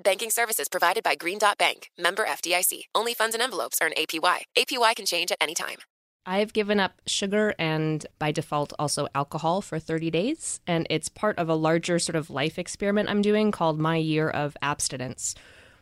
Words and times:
Banking 0.00 0.30
services 0.30 0.68
provided 0.68 1.02
by 1.02 1.16
Green 1.16 1.38
Dot 1.38 1.58
Bank, 1.58 1.90
member 1.98 2.24
FDIC. 2.24 2.82
Only 2.94 3.14
funds 3.14 3.34
and 3.34 3.42
envelopes 3.42 3.78
earn 3.82 3.90
APY. 3.98 4.42
APY 4.56 4.94
can 4.94 5.06
change 5.06 5.32
at 5.32 5.38
any 5.40 5.56
time. 5.56 5.78
I've 6.24 6.52
given 6.52 6.78
up 6.78 7.02
sugar 7.06 7.52
and 7.58 8.06
by 8.20 8.30
default 8.30 8.72
also 8.78 9.08
alcohol 9.12 9.60
for 9.60 9.80
30 9.80 10.10
days. 10.12 10.60
And 10.68 10.86
it's 10.88 11.08
part 11.08 11.36
of 11.36 11.48
a 11.48 11.56
larger 11.56 11.98
sort 11.98 12.14
of 12.14 12.30
life 12.30 12.60
experiment 12.60 13.10
I'm 13.10 13.22
doing 13.22 13.50
called 13.50 13.80
My 13.80 13.96
Year 13.96 14.30
of 14.30 14.56
Abstinence, 14.62 15.34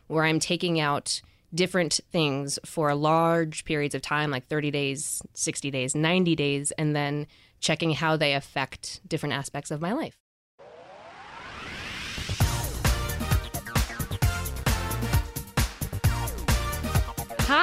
where 0.07 0.23
I'm 0.23 0.39
taking 0.39 0.79
out 0.79 1.21
different 1.53 1.99
things 2.11 2.57
for 2.65 2.95
large 2.95 3.65
periods 3.65 3.93
of 3.93 4.01
time, 4.01 4.31
like 4.31 4.47
30 4.47 4.71
days, 4.71 5.21
60 5.35 5.69
days, 5.69 5.93
90 5.93 6.35
days, 6.35 6.71
and 6.71 6.95
then 6.95 7.27
checking 7.59 7.91
how 7.91 8.17
they 8.17 8.33
affect 8.33 8.99
different 9.07 9.35
aspects 9.35 9.69
of 9.69 9.79
my 9.79 9.93
life. 9.93 10.17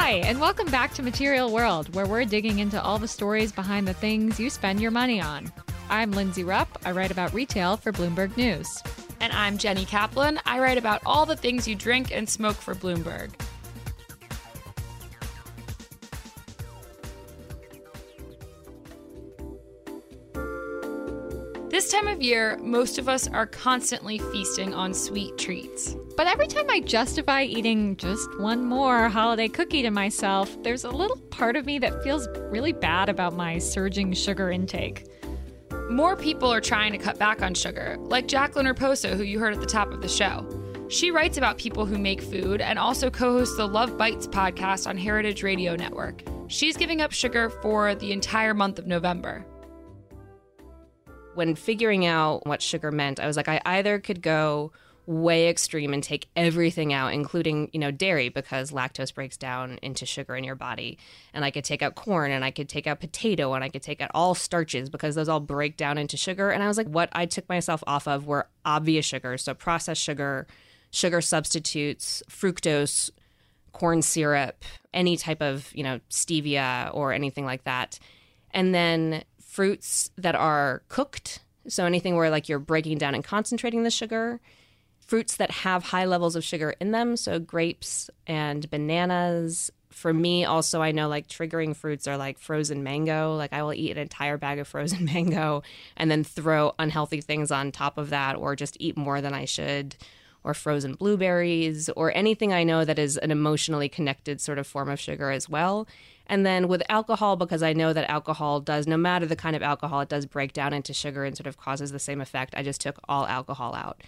Hi, 0.05 0.16
and 0.16 0.38
welcome 0.38 0.70
back 0.70 0.92
to 0.94 1.02
Material 1.02 1.50
World, 1.50 1.94
where 1.94 2.05
we're 2.05 2.27
digging 2.27 2.58
into 2.58 2.80
all 2.80 2.98
the 2.98 3.08
stories 3.08 3.52
behind 3.52 3.88
the 3.88 3.94
things 3.94 4.38
you 4.38 4.50
spend 4.50 4.78
your 4.78 4.91
money 4.91 5.19
on. 5.19 5.50
I'm 5.88 6.10
Lindsay 6.10 6.44
Rupp. 6.44 6.69
I 6.84 6.91
write 6.91 7.10
about 7.10 7.33
retail 7.33 7.78
for 7.78 7.91
Bloomberg 7.91 8.36
News. 8.36 8.82
And 9.20 9.32
I'm 9.32 9.56
Jenny 9.56 9.86
Kaplan. 9.86 10.41
I 10.44 10.60
write 10.60 10.77
about 10.77 11.00
all 11.06 11.25
the 11.25 11.36
things 11.36 11.66
you 11.66 11.75
drink 11.75 12.14
and 12.14 12.28
smoke 12.28 12.56
for 12.56 12.75
Bloomberg. 12.75 13.30
This 21.75 21.91
time 21.91 22.06
of 22.06 22.22
year, 22.22 22.56
most 22.62 22.98
of 22.98 23.08
us 23.08 23.27
are 23.27 23.48
constantly 23.48 24.19
feasting 24.19 24.72
on 24.72 24.94
sweet 24.94 25.36
treats. 25.36 25.97
But 26.16 26.28
every 26.28 26.47
time 26.47 26.70
I 26.70 26.78
justify 26.78 27.42
eating 27.42 27.97
just 27.97 28.28
one 28.39 28.64
more 28.64 29.08
holiday 29.08 29.48
cookie 29.48 29.83
to 29.83 29.91
myself, 29.91 30.56
there's 30.62 30.84
a 30.84 30.91
little 30.91 31.16
part 31.33 31.56
of 31.56 31.66
me 31.66 31.81
that 31.81 32.05
feels 32.05 32.28
really 32.48 32.70
bad 32.70 33.08
about 33.08 33.34
my 33.34 33.58
surging 33.58 34.12
sugar 34.12 34.53
intake. 34.53 35.08
More 35.91 36.14
people 36.14 36.48
are 36.48 36.61
trying 36.61 36.92
to 36.92 36.99
cut 36.99 37.19
back 37.19 37.43
on 37.43 37.54
sugar, 37.54 37.97
like 37.99 38.28
Jacqueline 38.28 38.66
Raposo, 38.66 39.16
who 39.16 39.25
you 39.25 39.41
heard 39.41 39.54
at 39.54 39.60
the 39.60 39.66
top 39.66 39.91
of 39.91 40.00
the 40.00 40.09
show. 40.09 40.47
She 40.88 41.10
writes 41.10 41.38
about 41.38 41.59
people 41.59 41.87
who 41.87 41.99
make 41.99 42.22
food 42.22 42.60
and 42.60 42.78
also 42.78 43.10
co 43.10 43.38
hosts 43.38 43.56
the 43.56 43.66
Love 43.66 43.99
Bites 43.99 44.28
podcast 44.28 44.87
on 44.87 44.97
Heritage 44.97 45.43
Radio 45.43 45.75
Network. 45.75 46.22
She's 46.47 46.76
giving 46.76 47.00
up 47.00 47.10
sugar 47.10 47.50
for 47.50 47.97
the 47.97 48.12
entire 48.12 48.54
month 48.54 48.78
of 48.78 48.87
November 48.87 49.44
when 51.34 51.55
figuring 51.55 52.06
out 52.06 52.47
what 52.47 52.62
sugar 52.62 52.91
meant, 52.91 53.21
I 53.21 53.27
was 53.27 53.37
like, 53.37 53.49
I 53.49 53.61
either 53.65 53.99
could 53.99 54.22
go 54.22 54.72
way 55.06 55.49
extreme 55.49 55.93
and 55.93 56.03
take 56.03 56.28
everything 56.34 56.93
out, 56.93 57.12
including, 57.12 57.69
you 57.72 57.78
know, 57.78 57.91
dairy, 57.91 58.31
because 58.31 58.71
lactose 58.71 59.15
breaks 59.15 59.37
down 59.37 59.78
into 59.83 60.06
sugar 60.06 60.34
in 60.34 60.44
your 60.44 60.55
body. 60.55 60.99
And 61.34 61.44
I 61.44 61.50
could 61.50 61.65
take 61.65 61.83
out 61.83 61.94
corn 61.94 62.31
and 62.31 62.44
I 62.44 62.50
could 62.50 62.69
take 62.69 62.87
out 62.87 63.00
potato 63.00 63.53
and 63.53 63.62
I 63.62 63.69
could 63.69 63.83
take 63.83 64.00
out 64.00 64.11
all 64.15 64.34
starches 64.34 64.89
because 64.89 65.15
those 65.15 65.28
all 65.28 65.41
break 65.41 65.77
down 65.77 65.99
into 65.99 66.17
sugar. 66.17 66.50
And 66.50 66.62
I 66.62 66.69
was 66.69 66.78
like, 66.78 66.89
what 66.89 67.11
I 67.12 67.27
took 67.27 67.49
myself 67.49 67.84
off 67.87 68.09
of 68.09 68.27
were 68.27 68.49
obvious 68.65 69.05
sugars. 69.05 69.43
So 69.43 69.53
processed 69.53 70.03
sugar, 70.03 70.47
sugar 70.91 71.21
substitutes, 71.21 72.23
fructose, 72.31 73.11
corn 73.73 74.00
syrup, 74.00 74.65
any 74.94 75.17
type 75.17 75.43
of, 75.43 75.71
you 75.75 75.83
know, 75.83 76.00
stevia 76.09 76.91
or 76.94 77.12
anything 77.12 77.44
like 77.44 77.65
that. 77.65 77.99
And 78.53 78.75
then 78.75 79.25
fruits 79.54 80.10
that 80.19 80.34
are 80.34 80.82
cooked. 80.88 81.38
So 81.69 81.87
anything 81.87 82.16
where 82.16 82.28
like 82.28 82.48
you're 82.48 82.59
breaking 82.59 82.98
down 82.98 83.15
and 83.15 83.22
concentrating 83.22 83.84
the 83.84 83.91
sugar. 83.91 84.41
Fruits 85.06 85.37
that 85.37 85.53
have 85.53 85.84
high 85.84 86.06
levels 86.06 86.34
of 86.34 86.42
sugar 86.42 86.75
in 86.81 86.91
them. 86.91 87.16
So 87.16 87.38
grapes 87.38 88.10
and 88.26 88.69
bananas. 88.69 89.70
For 89.91 90.12
me, 90.12 90.44
also, 90.44 90.82
I 90.82 90.91
know 90.91 91.06
like 91.06 91.28
triggering 91.28 91.76
fruits 91.76 92.09
are 92.09 92.16
like 92.16 92.41
frozen 92.41 92.82
mango. 92.82 93.37
Like 93.37 93.53
I 93.53 93.62
will 93.62 93.75
eat 93.75 93.93
an 93.93 93.98
entire 93.98 94.38
bag 94.38 94.59
of 94.59 94.66
frozen 94.66 95.04
mango 95.14 95.62
and 95.97 96.10
then 96.10 96.25
throw 96.25 96.75
unhealthy 96.81 97.20
things 97.20 97.53
on 97.53 97.70
top 97.70 97.97
of 97.97 98.10
that 98.10 98.34
or 98.34 98.56
just 98.56 98.76
eat 98.81 98.97
more 98.97 99.20
than 99.20 99.34
I 99.34 99.44
should 99.44 99.94
or 100.43 100.53
frozen 100.53 100.94
blueberries 100.94 101.88
or 101.91 102.12
anything 102.16 102.53
I 102.53 102.64
know 102.64 102.84
that 102.84 102.98
is 102.98 103.16
an 103.19 103.31
emotionally 103.31 103.88
connected 103.88 104.41
sort 104.41 104.59
of 104.59 104.66
form 104.66 104.91
of 104.91 104.98
sugar 104.98 105.31
as 105.31 105.48
well. 105.48 105.87
And 106.27 106.47
then 106.47 106.69
with 106.69 106.83
alcohol, 106.89 107.37
because 107.37 107.62
I 107.62 107.75
know 107.75 107.93
that 107.93 108.11
alcohol 108.11 108.61
does, 108.61 108.87
no 108.87 108.97
matter 108.97 109.27
the 109.27 109.37
kind 109.37 109.55
of 109.55 109.62
alcohol, 109.62 110.01
it 110.01 110.09
does 110.09 110.25
break 110.25 110.53
down 110.53 110.73
into 110.73 110.95
sugar 110.95 111.25
and 111.25 111.37
sort 111.37 111.47
of 111.47 111.59
causes 111.59 111.93
the 111.93 111.99
same 111.99 112.21
effect. 112.21 112.55
I 112.57 112.62
just 112.62 112.81
took 112.81 112.99
all 113.09 113.27
alcohol 113.27 113.75
out. 113.75 114.03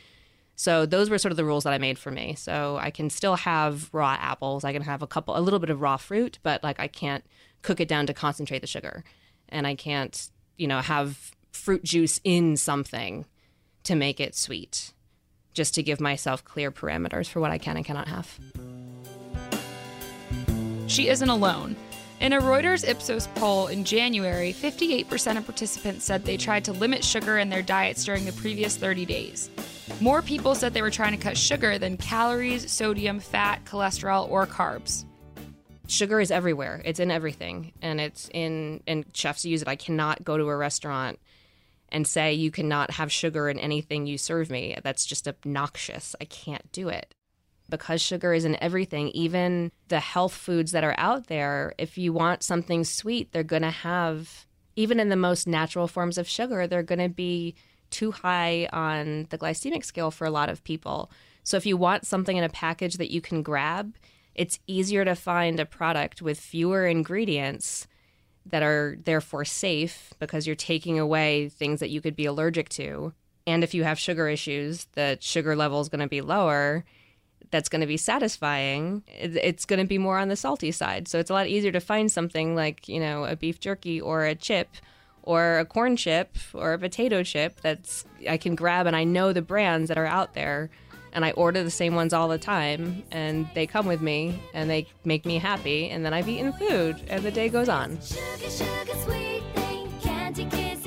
So 0.55 0.87
those 0.87 1.11
were 1.11 1.19
sort 1.19 1.33
of 1.33 1.37
the 1.37 1.45
rules 1.45 1.65
that 1.65 1.75
I 1.75 1.79
made 1.79 1.99
for 1.99 2.11
me. 2.11 2.35
So 2.35 2.79
I 2.81 2.91
can 2.91 3.11
still 3.11 3.37
have 3.37 3.93
raw 3.93 4.17
apples. 4.19 4.65
I 4.65 4.73
can 4.73 4.81
have 4.83 5.03
a 5.03 5.07
couple, 5.07 5.37
a 5.37 5.41
little 5.41 5.59
bit 5.59 5.69
of 5.69 5.83
raw 5.83 5.99
fruit, 5.99 6.39
but 6.43 6.65
like 6.65 6.81
I 6.81 6.89
can't 6.89 7.23
cook 7.61 7.81
it 7.81 7.89
down 7.89 8.07
to 8.07 8.15
concentrate 8.15 8.61
the 8.61 8.67
sugar. 8.67 9.05
And 9.51 9.67
I 9.67 9.75
can't, 9.75 10.31
you 10.57 10.67
know, 10.67 10.81
have 10.81 11.33
fruit 11.53 11.85
juice 11.85 12.21
in 12.25 12.57
something 12.57 13.27
to 13.85 13.95
make 13.95 14.19
it 14.19 14.35
sweet, 14.35 14.93
just 15.53 15.75
to 15.75 15.83
give 15.83 16.01
myself 16.01 16.45
clear 16.45 16.73
parameters 16.73 17.29
for 17.29 17.41
what 17.41 17.51
I 17.51 17.59
can 17.59 17.77
and 17.77 17.85
cannot 17.85 18.09
have. 18.09 18.39
She 20.87 21.09
isn't 21.09 21.29
alone. 21.29 21.77
In 22.19 22.33
a 22.33 22.41
Reuters 22.41 22.89
Ipsos 22.89 23.29
poll 23.35 23.67
in 23.67 23.85
January, 23.85 24.53
58% 24.53 25.37
of 25.37 25.45
participants 25.45 26.07
said 26.07 26.25
they 26.25 26.39
tried 26.39 26.65
to 26.65 26.73
limit 26.73 27.05
sugar 27.05 27.37
in 27.39 27.51
their 27.51 27.63
diets 27.63 28.05
during 28.07 28.25
the 28.25 28.33
previous 28.33 28.75
30 28.75 29.05
days. 29.05 29.51
More 30.01 30.23
people 30.23 30.55
said 30.55 30.73
they 30.73 30.81
were 30.81 30.91
trying 30.91 31.13
to 31.13 31.23
cut 31.23 31.37
sugar 31.37 31.79
than 31.79 31.99
calories, 31.99 32.73
sodium, 32.73 33.21
fat, 33.21 33.65
cholesterol, 33.67 34.31
or 34.31 34.47
carbs. 34.47 35.05
Sugar 35.89 36.19
is 36.19 36.31
everywhere. 36.31 36.81
It's 36.87 37.01
in 37.01 37.11
everything. 37.11 37.73
And 37.83 38.01
it's 38.01 38.31
in, 38.33 38.83
and 38.87 39.05
chefs 39.13 39.45
use 39.45 39.61
it. 39.61 39.69
I 39.69 39.77
cannot 39.77 40.25
go 40.25 40.39
to 40.39 40.49
a 40.49 40.57
restaurant 40.57 41.19
and 41.91 42.07
say 42.07 42.33
you 42.33 42.51
cannot 42.51 42.93
have 42.93 43.13
sugar 43.13 43.49
in 43.49 43.59
anything 43.59 44.07
you 44.07 44.17
serve 44.17 44.51
me. 44.51 44.77
That's 44.83 45.05
just 45.05 45.29
obnoxious. 45.29 46.17
I 46.21 46.25
can't 46.25 46.73
do 46.73 46.89
it 46.89 47.15
because 47.69 48.01
sugar 48.01 48.33
is 48.33 48.45
in 48.45 48.63
everything, 48.63 49.09
even 49.09 49.73
the 49.89 50.01
health 50.01 50.35
foods 50.35 50.73
that 50.73 50.85
are 50.85 50.95
out 50.99 51.27
there, 51.27 51.75
if 51.79 51.99
you 51.99 52.13
want 52.13 52.43
something 52.43 52.85
sweet, 52.85 53.33
they're 53.33 53.43
going 53.43 53.63
to 53.63 53.71
have, 53.71 54.47
even 54.77 55.01
in 55.01 55.09
the 55.09 55.17
most 55.17 55.47
natural 55.47 55.89
forms 55.89 56.19
of 56.19 56.29
sugar, 56.29 56.67
they're 56.67 56.83
going 56.83 56.99
to 56.99 57.09
be 57.09 57.55
too 57.91 58.13
high 58.13 58.69
on 58.73 59.27
the 59.31 59.39
glycemic 59.39 59.85
scale 59.85 60.11
for 60.11 60.27
a 60.27 60.31
lot 60.31 60.49
of 60.49 60.65
people. 60.65 61.11
So 61.43 61.57
if 61.57 61.67
you 61.67 61.77
want 61.77 62.07
something 62.07 62.37
in 62.37 62.45
a 62.45 62.49
package 62.49 62.97
that 62.97 63.13
you 63.13 63.21
can 63.21 63.43
grab, 63.43 63.95
it's 64.35 64.59
easier 64.67 65.05
to 65.05 65.15
find 65.15 65.59
a 65.59 65.67
product 65.67 66.21
with 66.21 66.39
fewer 66.39 66.87
ingredients 66.87 67.87
that 68.45 68.63
are 68.63 68.97
therefore 69.03 69.45
safe 69.45 70.13
because 70.19 70.47
you're 70.47 70.57
taking 70.57 70.99
away 70.99 71.49
things 71.49 71.81
that 71.81 71.91
you 71.91 72.01
could 72.01 72.15
be 72.15 72.27
allergic 72.27 72.69
to. 72.69 73.13
And 73.47 73.65
if 73.65 73.75
you 73.75 73.85
have 73.85 73.99
sugar 73.99 74.29
issues, 74.29 74.87
the 74.93 75.19
sugar 75.21 75.57
level 75.57 75.81
is 75.81 75.89
going 75.89 76.01
to 76.01 76.09
be 76.09 76.21
lower 76.21 76.85
that's 77.51 77.69
going 77.69 77.81
to 77.81 77.87
be 77.87 77.97
satisfying, 77.97 79.03
it's 79.09 79.65
going 79.65 79.81
to 79.81 79.87
be 79.87 79.99
more 79.99 80.19
on 80.19 80.29
the 80.29 80.37
salty 80.37 80.73
side. 80.73 81.09
So 81.09 81.19
it's 81.19 81.31
a 81.31 81.33
lot 81.33 81.47
easier 81.47 81.73
to 81.73 81.81
find 81.81 82.11
something 82.11 82.55
like, 82.55 82.89
you 82.89 83.01
know, 83.01 83.25
a 83.25 83.37
beef 83.37 83.61
jerky 83.61 84.01
or 84.01 84.25
a 84.25 84.35
chip 84.35 84.69
or 85.23 85.59
a 85.59 85.65
corn 85.65 85.97
chip 85.97 86.37
or 86.55 86.73
a 86.73 86.79
potato 86.79 87.23
chip 87.23 87.61
that's 87.61 88.05
I 88.29 88.37
can 88.37 88.55
grab 88.55 88.87
and 88.87 88.95
I 88.95 89.05
know 89.05 89.33
the 89.33 89.43
brands 89.43 89.89
that 89.89 89.99
are 89.99 90.07
out 90.07 90.35
there 90.35 90.71
and 91.13 91.25
I 91.25 91.31
order 91.31 91.65
the 91.65 91.71
same 91.71 91.95
ones 91.95 92.13
all 92.13 92.29
the 92.29 92.37
time, 92.37 93.03
and 93.11 93.49
they 93.55 93.67
come 93.67 93.87
with 93.87 94.03
me 94.03 94.39
and 94.53 94.69
they 94.69 94.87
make 95.03 95.25
me 95.25 95.39
happy, 95.39 95.89
and 95.89 96.05
then 96.05 96.13
I've 96.13 96.29
eaten 96.29 96.53
food, 96.53 97.03
and 97.09 97.23
the 97.23 97.31
day 97.31 97.49
goes 97.49 97.71
on. 97.71 97.99
Sugar, 98.03 98.51
sugar, 98.51 98.99
sweet 99.03 99.43
thing, 99.55 99.91
candy 100.03 100.45
kisses 100.45 100.86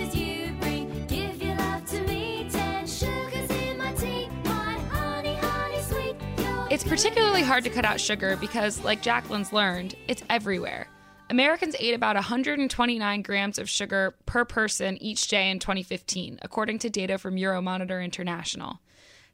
It's 6.80 6.88
particularly 6.88 7.44
hard 7.44 7.66
to 7.66 7.70
cut 7.70 7.84
out 7.84 8.00
sugar 8.00 8.38
because, 8.38 8.82
like 8.86 9.02
Jacqueline's 9.02 9.52
learned, 9.52 9.96
it's 10.08 10.24
everywhere. 10.30 10.88
Americans 11.30 11.76
ate 11.78 11.94
about 11.94 12.16
129 12.16 13.22
grams 13.22 13.60
of 13.60 13.70
sugar 13.70 14.16
per 14.26 14.46
person 14.46 14.96
each 15.04 15.28
day 15.28 15.50
in 15.50 15.60
2015, 15.60 16.40
according 16.42 16.80
to 16.80 16.90
data 16.90 17.18
from 17.18 17.36
Euromonitor 17.36 18.02
International. 18.02 18.80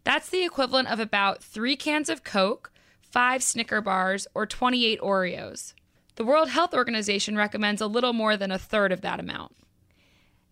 That's 0.04 0.28
the 0.28 0.44
equivalent 0.44 0.92
of 0.92 1.00
about 1.00 1.44
three 1.44 1.76
cans 1.76 2.10
of 2.10 2.24
Coke, 2.24 2.72
five 3.04 3.44
Snicker 3.44 3.80
bars, 3.80 4.26
or 4.34 4.48
28 4.48 5.00
Oreos. 5.02 5.76
The 6.16 6.26
World 6.26 6.50
Health 6.50 6.74
Organization 6.74 7.36
recommends 7.36 7.80
a 7.80 7.86
little 7.86 8.14
more 8.14 8.36
than 8.36 8.50
a 8.50 8.58
third 8.58 8.92
of 8.92 9.02
that 9.02 9.20
amount. 9.20 9.56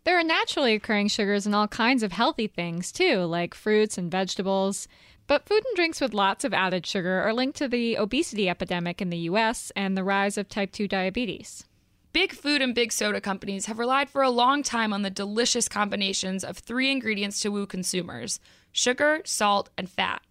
There 0.03 0.19
are 0.19 0.23
naturally 0.23 0.73
occurring 0.73 1.07
sugars 1.07 1.47
in 1.47 1.53
all 1.53 1.67
kinds 1.67 2.03
of 2.03 2.11
healthy 2.11 2.45
things, 2.45 2.91
too, 2.91 3.19
like 3.21 3.55
fruits 3.55 3.97
and 3.97 4.11
vegetables. 4.11 4.87
But 5.33 5.47
food 5.47 5.63
and 5.65 5.75
drinks 5.75 5.99
with 5.99 6.13
lots 6.13 6.45
of 6.45 6.53
added 6.53 6.85
sugar 6.85 7.19
are 7.21 7.33
linked 7.33 7.57
to 7.57 7.67
the 7.67 7.97
obesity 7.97 8.47
epidemic 8.47 9.01
in 9.01 9.09
the 9.09 9.17
US 9.29 9.71
and 9.75 9.97
the 9.97 10.03
rise 10.03 10.37
of 10.37 10.47
type 10.47 10.71
2 10.71 10.87
diabetes. 10.87 11.65
Big 12.11 12.33
food 12.33 12.61
and 12.61 12.75
big 12.75 12.91
soda 12.91 13.19
companies 13.19 13.65
have 13.65 13.79
relied 13.79 14.11
for 14.11 14.21
a 14.21 14.29
long 14.29 14.61
time 14.61 14.93
on 14.93 15.01
the 15.01 15.09
delicious 15.09 15.67
combinations 15.67 16.43
of 16.43 16.59
three 16.59 16.91
ingredients 16.91 17.39
to 17.39 17.49
woo 17.49 17.65
consumers 17.65 18.39
sugar, 18.71 19.23
salt, 19.25 19.71
and 19.75 19.89
fat. 19.89 20.21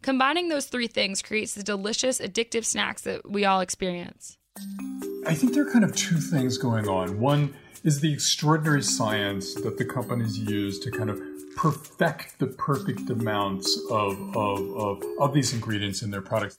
Combining 0.00 0.48
those 0.48 0.66
three 0.66 0.86
things 0.86 1.22
creates 1.22 1.54
the 1.54 1.64
delicious, 1.64 2.20
addictive 2.20 2.64
snacks 2.64 3.02
that 3.02 3.28
we 3.28 3.44
all 3.44 3.60
experience. 3.60 4.38
I 5.26 5.34
think 5.34 5.54
there 5.54 5.66
are 5.66 5.72
kind 5.72 5.84
of 5.84 5.96
two 5.96 6.18
things 6.18 6.56
going 6.56 6.86
on. 6.86 7.18
One 7.18 7.52
is 7.86 8.00
the 8.00 8.12
extraordinary 8.12 8.82
science 8.82 9.54
that 9.54 9.78
the 9.78 9.84
companies 9.84 10.36
use 10.36 10.80
to 10.80 10.90
kind 10.90 11.08
of 11.08 11.20
perfect 11.56 12.36
the 12.40 12.46
perfect 12.48 13.08
amounts 13.08 13.80
of, 13.90 14.36
of, 14.36 14.76
of, 14.76 15.02
of 15.20 15.32
these 15.32 15.54
ingredients 15.54 16.02
in 16.02 16.10
their 16.10 16.20
products. 16.20 16.58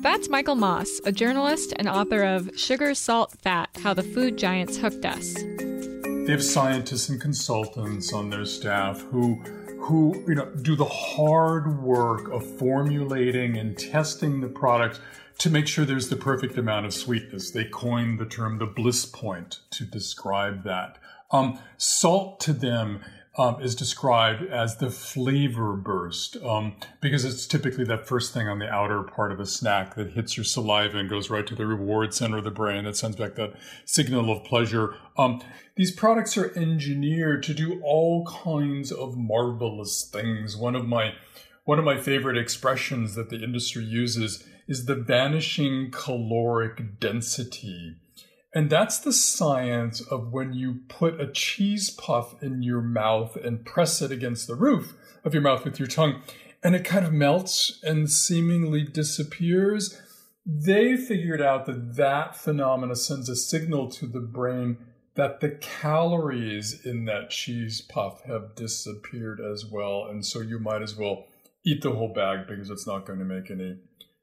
That's 0.00 0.28
Michael 0.28 0.54
Moss, 0.54 1.00
a 1.04 1.10
journalist 1.10 1.74
and 1.76 1.88
author 1.88 2.22
of 2.22 2.50
Sugar, 2.56 2.94
Salt, 2.94 3.32
Fat 3.42 3.68
How 3.82 3.92
the 3.94 4.04
Food 4.04 4.38
Giants 4.38 4.76
Hooked 4.76 5.04
Us. 5.04 5.34
They 5.34 6.30
have 6.30 6.42
scientists 6.42 7.08
and 7.08 7.20
consultants 7.20 8.12
on 8.12 8.30
their 8.30 8.44
staff 8.44 9.00
who 9.10 9.42
who 9.80 10.22
you 10.28 10.36
know 10.36 10.44
do 10.62 10.76
the 10.76 10.84
hard 10.84 11.82
work 11.82 12.30
of 12.30 12.46
formulating 12.58 13.56
and 13.56 13.76
testing 13.76 14.40
the 14.40 14.46
products 14.46 15.00
to 15.40 15.48
make 15.48 15.66
sure 15.66 15.86
there's 15.86 16.10
the 16.10 16.16
perfect 16.16 16.58
amount 16.58 16.84
of 16.84 16.92
sweetness. 16.92 17.50
They 17.50 17.64
coined 17.64 18.18
the 18.18 18.26
term 18.26 18.58
the 18.58 18.66
bliss 18.66 19.06
point 19.06 19.60
to 19.70 19.84
describe 19.84 20.64
that. 20.64 20.98
Um, 21.30 21.58
salt 21.78 22.40
to 22.40 22.52
them 22.52 23.00
um, 23.38 23.58
is 23.62 23.74
described 23.74 24.42
as 24.42 24.76
the 24.76 24.90
flavor 24.90 25.72
burst 25.76 26.36
um, 26.44 26.76
because 27.00 27.24
it's 27.24 27.46
typically 27.46 27.84
that 27.84 28.06
first 28.06 28.34
thing 28.34 28.48
on 28.48 28.58
the 28.58 28.68
outer 28.68 29.02
part 29.02 29.32
of 29.32 29.40
a 29.40 29.46
snack 29.46 29.94
that 29.94 30.10
hits 30.10 30.36
your 30.36 30.44
saliva 30.44 30.98
and 30.98 31.08
goes 31.08 31.30
right 31.30 31.46
to 31.46 31.54
the 31.54 31.66
reward 31.66 32.12
center 32.12 32.38
of 32.38 32.44
the 32.44 32.50
brain 32.50 32.84
that 32.84 32.96
sends 32.96 33.16
back 33.16 33.36
that 33.36 33.54
signal 33.86 34.30
of 34.30 34.44
pleasure. 34.44 34.94
Um, 35.16 35.40
these 35.76 35.90
products 35.90 36.36
are 36.36 36.52
engineered 36.54 37.42
to 37.44 37.54
do 37.54 37.80
all 37.82 38.26
kinds 38.26 38.92
of 38.92 39.16
marvelous 39.16 40.04
things. 40.04 40.54
One 40.54 40.76
of 40.76 40.86
my 40.86 41.14
one 41.64 41.78
of 41.78 41.84
my 41.84 41.96
favorite 41.96 42.36
expressions 42.36 43.14
that 43.14 43.30
the 43.30 43.42
industry 43.42 43.84
uses 43.84 44.44
is 44.70 44.86
the 44.86 44.94
vanishing 44.94 45.90
caloric 45.90 47.00
density. 47.00 47.96
And 48.54 48.70
that's 48.70 49.00
the 49.00 49.12
science 49.12 50.00
of 50.00 50.32
when 50.32 50.52
you 50.52 50.82
put 50.88 51.20
a 51.20 51.30
cheese 51.30 51.90
puff 51.90 52.40
in 52.40 52.62
your 52.62 52.80
mouth 52.80 53.36
and 53.36 53.66
press 53.66 54.00
it 54.00 54.12
against 54.12 54.46
the 54.46 54.54
roof 54.54 54.94
of 55.24 55.34
your 55.34 55.42
mouth 55.42 55.64
with 55.64 55.80
your 55.80 55.88
tongue, 55.88 56.22
and 56.62 56.76
it 56.76 56.84
kind 56.84 57.04
of 57.04 57.12
melts 57.12 57.80
and 57.82 58.08
seemingly 58.08 58.84
disappears. 58.84 60.00
They 60.46 60.96
figured 60.96 61.42
out 61.42 61.66
that 61.66 61.96
that 61.96 62.36
phenomena 62.36 62.94
sends 62.94 63.28
a 63.28 63.34
signal 63.34 63.90
to 63.90 64.06
the 64.06 64.20
brain 64.20 64.78
that 65.16 65.40
the 65.40 65.50
calories 65.50 66.86
in 66.86 67.06
that 67.06 67.30
cheese 67.30 67.80
puff 67.80 68.22
have 68.24 68.54
disappeared 68.54 69.40
as 69.40 69.66
well. 69.66 70.06
And 70.08 70.24
so 70.24 70.40
you 70.40 70.60
might 70.60 70.82
as 70.82 70.96
well 70.96 71.26
eat 71.66 71.82
the 71.82 71.90
whole 71.90 72.12
bag 72.12 72.46
because 72.46 72.70
it's 72.70 72.86
not 72.86 73.04
going 73.04 73.18
to 73.18 73.24
make 73.24 73.50
any 73.50 73.80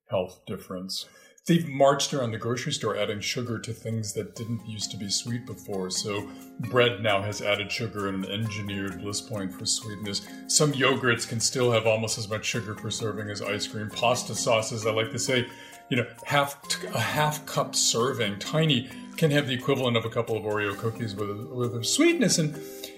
health 0.09 0.39
difference 0.45 1.05
they've 1.47 1.67
marched 1.67 2.13
around 2.13 2.31
the 2.31 2.37
grocery 2.37 2.73
store 2.73 2.95
adding 2.95 3.21
sugar 3.21 3.57
to 3.57 3.73
things 3.73 4.13
that 4.13 4.35
didn't 4.35 4.65
used 4.67 4.91
to 4.91 4.97
be 4.97 5.09
sweet 5.09 5.45
before. 5.45 5.89
So 5.89 6.29
bread 6.59 7.01
now 7.01 7.21
has 7.21 7.41
added 7.41 7.71
sugar 7.71 8.09
and 8.09 8.23
an 8.23 8.31
engineered 8.31 9.01
bliss 9.01 9.21
point 9.21 9.53
for 9.53 9.65
sweetness. 9.65 10.27
Some 10.47 10.73
yogurts 10.73 11.27
can 11.27 11.39
still 11.39 11.71
have 11.71 11.87
almost 11.87 12.17
as 12.17 12.29
much 12.29 12.45
sugar 12.45 12.75
per 12.75 12.91
serving 12.91 13.29
as 13.29 13.41
ice 13.41 13.65
cream. 13.65 13.89
Pasta 13.89 14.35
sauces, 14.35 14.85
I 14.85 14.91
like 14.91 15.11
to 15.11 15.19
say, 15.19 15.47
you 15.89 15.97
know, 15.97 16.05
half 16.25 16.59
a 16.93 16.99
half 16.99 17.45
cup 17.45 17.75
serving, 17.75 18.39
tiny, 18.39 18.89
can 19.15 19.31
have 19.31 19.47
the 19.47 19.53
equivalent 19.53 19.95
of 19.95 20.03
a 20.03 20.09
couple 20.09 20.35
of 20.35 20.43
Oreo 20.43 20.77
cookies 20.77 21.15
with 21.15 21.29
with 21.47 21.75
a 21.75 21.83
sweetness. 21.83 22.39
And 22.39 22.55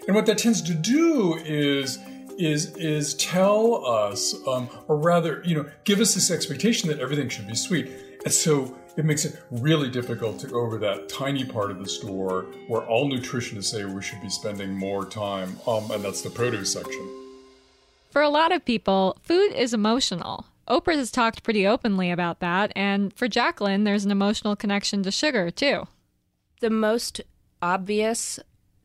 and 0.08 0.16
what 0.16 0.26
that 0.26 0.40
tends 0.40 0.64
to 0.64 0.74
do 0.74 1.36
is 1.36 2.00
is 2.40 2.76
is 2.78 3.14
tell 3.16 3.86
us, 3.86 4.34
um, 4.48 4.70
or 4.88 4.98
rather, 4.98 5.44
you 5.46 5.56
know, 5.56 5.70
give 5.84 6.00
us 6.00 6.16
this 6.16 6.32
expectation 6.32 6.90
that 6.90 7.00
everything 7.00 7.30
should 7.30 7.48
be 7.48 7.56
sweet. 7.56 7.92
And 8.24 8.34
so 8.34 8.76
it 8.98 9.06
makes 9.06 9.26
it 9.26 9.42
really 9.52 9.90
difficult 9.90 10.40
to 10.40 10.48
go 10.48 10.62
over 10.62 10.78
that 10.80 11.10
tiny 11.10 11.44
part 11.44 11.70
of 11.70 11.80
the 11.80 11.88
store 11.88 12.44
where 12.68 12.82
all 12.84 13.10
nutritionists 13.10 13.66
say 13.66 13.86
we 13.86 14.02
should 14.02 14.22
be 14.22 14.30
spending 14.30 14.74
more 14.74 15.06
time, 15.06 15.58
um, 15.68 15.92
and 15.92 16.04
that's 16.04 16.22
the 16.22 16.30
produce 16.30 16.74
section. 16.74 17.08
For 18.10 18.22
a 18.22 18.30
lot 18.30 18.52
of 18.52 18.66
people, 18.66 19.18
food 19.22 19.54
is 19.54 19.74
emotional. 19.74 20.46
Oprah 20.68 20.96
has 20.96 21.12
talked 21.12 21.44
pretty 21.44 21.66
openly 21.68 22.12
about 22.12 22.40
that, 22.40 22.72
and 22.76 23.14
for 23.14 23.28
Jacqueline, 23.28 23.84
there's 23.84 24.06
an 24.06 24.12
emotional 24.12 24.56
connection 24.56 25.04
to 25.04 25.12
sugar, 25.12 25.52
too. 25.52 25.88
The 26.60 26.70
most 26.70 27.22
obvious 27.62 28.40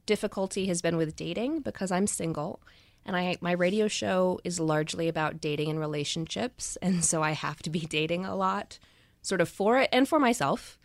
difficulty 0.07 0.67
has 0.67 0.83
been 0.83 0.97
with 0.97 1.17
dating 1.17 1.61
because 1.61 1.91
I'm 1.91 2.07
single 2.07 2.61
and 3.07 3.17
I 3.17 3.37
my 3.41 3.53
radio 3.53 3.89
show 3.89 4.41
is 4.45 4.61
largely 4.61 5.09
about 5.09 5.41
dating 5.41 5.71
and 5.71 5.81
relationships 5.81 6.77
and 6.83 7.05
so 7.05 7.23
I 7.23 7.33
have 7.33 7.63
to 7.63 7.71
be 7.71 7.81
dating 7.89 8.25
a 8.25 8.37
lot 8.37 8.79
sort 9.23 9.41
of 9.41 9.49
for 9.49 9.79
it 9.79 9.89
and 9.91 10.07
for 10.07 10.19
myself. 10.19 10.79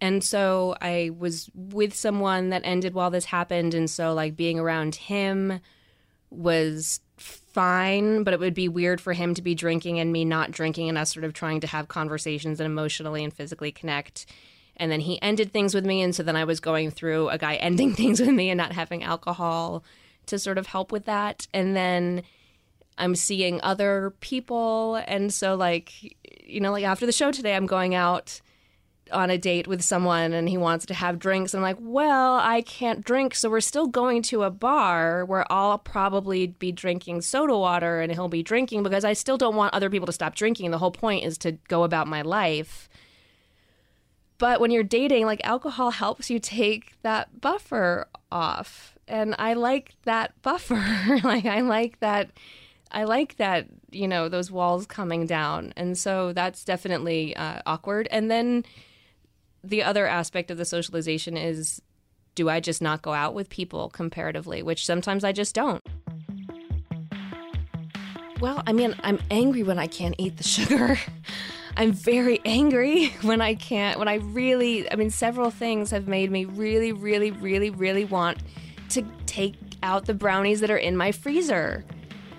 And 0.00 0.22
so 0.22 0.76
I 0.82 1.10
was 1.16 1.48
with 1.54 1.94
someone 1.94 2.50
that 2.50 2.62
ended 2.64 2.92
while 2.92 3.10
this 3.10 3.26
happened 3.26 3.72
and 3.72 3.88
so 3.88 4.12
like 4.12 4.36
being 4.36 4.58
around 4.58 4.96
him 4.96 5.60
was 6.30 7.00
fine, 7.16 8.22
but 8.22 8.34
it 8.34 8.40
would 8.40 8.54
be 8.54 8.68
weird 8.68 9.00
for 9.00 9.12
him 9.12 9.34
to 9.34 9.42
be 9.42 9.54
drinking 9.54 9.98
and 9.98 10.12
me 10.12 10.24
not 10.24 10.50
drinking 10.50 10.88
and 10.88 10.98
us 10.98 11.12
sort 11.12 11.24
of 11.24 11.32
trying 11.32 11.60
to 11.60 11.66
have 11.66 11.88
conversations 11.88 12.60
and 12.60 12.66
emotionally 12.66 13.24
and 13.24 13.32
physically 13.32 13.72
connect. 13.72 14.26
And 14.76 14.92
then 14.92 15.00
he 15.00 15.20
ended 15.22 15.52
things 15.52 15.74
with 15.74 15.86
me. 15.86 16.02
And 16.02 16.14
so 16.14 16.22
then 16.22 16.36
I 16.36 16.44
was 16.44 16.60
going 16.60 16.90
through 16.90 17.30
a 17.30 17.38
guy 17.38 17.54
ending 17.56 17.94
things 17.94 18.20
with 18.20 18.28
me 18.28 18.50
and 18.50 18.58
not 18.58 18.72
having 18.72 19.02
alcohol 19.02 19.82
to 20.26 20.38
sort 20.38 20.58
of 20.58 20.66
help 20.66 20.92
with 20.92 21.04
that. 21.06 21.46
And 21.52 21.76
then 21.76 22.22
I'm 22.98 23.14
seeing 23.14 23.60
other 23.62 24.14
people. 24.20 24.96
And 25.06 25.32
so, 25.32 25.54
like, 25.54 25.92
you 26.44 26.60
know, 26.60 26.72
like 26.72 26.84
after 26.84 27.06
the 27.06 27.12
show 27.12 27.30
today, 27.30 27.54
I'm 27.54 27.66
going 27.66 27.94
out 27.94 28.40
on 29.12 29.30
a 29.30 29.38
date 29.38 29.68
with 29.68 29.82
someone 29.82 30.32
and 30.32 30.48
he 30.48 30.56
wants 30.56 30.86
to 30.86 30.94
have 30.94 31.18
drinks. 31.18 31.54
And 31.54 31.64
I'm 31.64 31.70
like, 31.70 31.78
well, 31.80 32.34
I 32.36 32.62
can't 32.62 33.04
drink. 33.04 33.34
So 33.34 33.48
we're 33.48 33.60
still 33.60 33.86
going 33.86 34.22
to 34.22 34.42
a 34.42 34.50
bar 34.50 35.24
where 35.24 35.50
I'll 35.50 35.78
probably 35.78 36.48
be 36.48 36.72
drinking 36.72 37.22
soda 37.22 37.56
water 37.56 38.00
and 38.00 38.12
he'll 38.12 38.28
be 38.28 38.42
drinking 38.42 38.82
because 38.82 39.04
I 39.04 39.12
still 39.12 39.36
don't 39.36 39.56
want 39.56 39.74
other 39.74 39.90
people 39.90 40.06
to 40.06 40.12
stop 40.12 40.34
drinking. 40.34 40.70
The 40.70 40.78
whole 40.78 40.90
point 40.90 41.24
is 41.24 41.38
to 41.38 41.52
go 41.68 41.84
about 41.84 42.08
my 42.08 42.22
life. 42.22 42.88
But 44.38 44.60
when 44.60 44.70
you're 44.70 44.82
dating, 44.82 45.26
like 45.26 45.40
alcohol 45.44 45.92
helps 45.92 46.28
you 46.28 46.38
take 46.38 46.94
that 47.02 47.40
buffer 47.40 48.08
off. 48.30 48.95
And 49.08 49.34
I 49.38 49.54
like 49.54 49.94
that 50.04 50.40
buffer. 50.42 50.74
like, 51.24 51.46
I 51.46 51.60
like 51.60 52.00
that. 52.00 52.30
I 52.90 53.04
like 53.04 53.36
that, 53.36 53.66
you 53.90 54.06
know, 54.08 54.28
those 54.28 54.50
walls 54.50 54.86
coming 54.86 55.26
down. 55.26 55.72
And 55.76 55.98
so 55.98 56.32
that's 56.32 56.64
definitely 56.64 57.34
uh, 57.36 57.60
awkward. 57.66 58.08
And 58.10 58.30
then 58.30 58.64
the 59.64 59.82
other 59.82 60.06
aspect 60.06 60.50
of 60.50 60.58
the 60.58 60.64
socialization 60.64 61.36
is 61.36 61.82
do 62.36 62.48
I 62.48 62.60
just 62.60 62.82
not 62.82 63.02
go 63.02 63.12
out 63.12 63.34
with 63.34 63.48
people 63.48 63.88
comparatively, 63.90 64.62
which 64.62 64.84
sometimes 64.84 65.24
I 65.24 65.32
just 65.32 65.54
don't. 65.54 65.84
Well, 68.40 68.62
I 68.66 68.72
mean, 68.74 68.94
I'm 69.02 69.18
angry 69.30 69.62
when 69.62 69.78
I 69.78 69.86
can't 69.86 70.14
eat 70.18 70.36
the 70.36 70.44
sugar. 70.44 70.98
I'm 71.78 71.92
very 71.92 72.40
angry 72.44 73.08
when 73.22 73.40
I 73.40 73.54
can't, 73.54 73.98
when 73.98 74.08
I 74.08 74.16
really, 74.16 74.90
I 74.90 74.96
mean, 74.96 75.10
several 75.10 75.50
things 75.50 75.90
have 75.90 76.06
made 76.06 76.30
me 76.30 76.44
really, 76.44 76.92
really, 76.92 77.30
really, 77.30 77.70
really 77.70 78.04
want 78.04 78.38
to 78.90 79.02
take 79.26 79.54
out 79.82 80.06
the 80.06 80.14
brownies 80.14 80.60
that 80.60 80.70
are 80.70 80.76
in 80.76 80.96
my 80.96 81.12
freezer. 81.12 81.84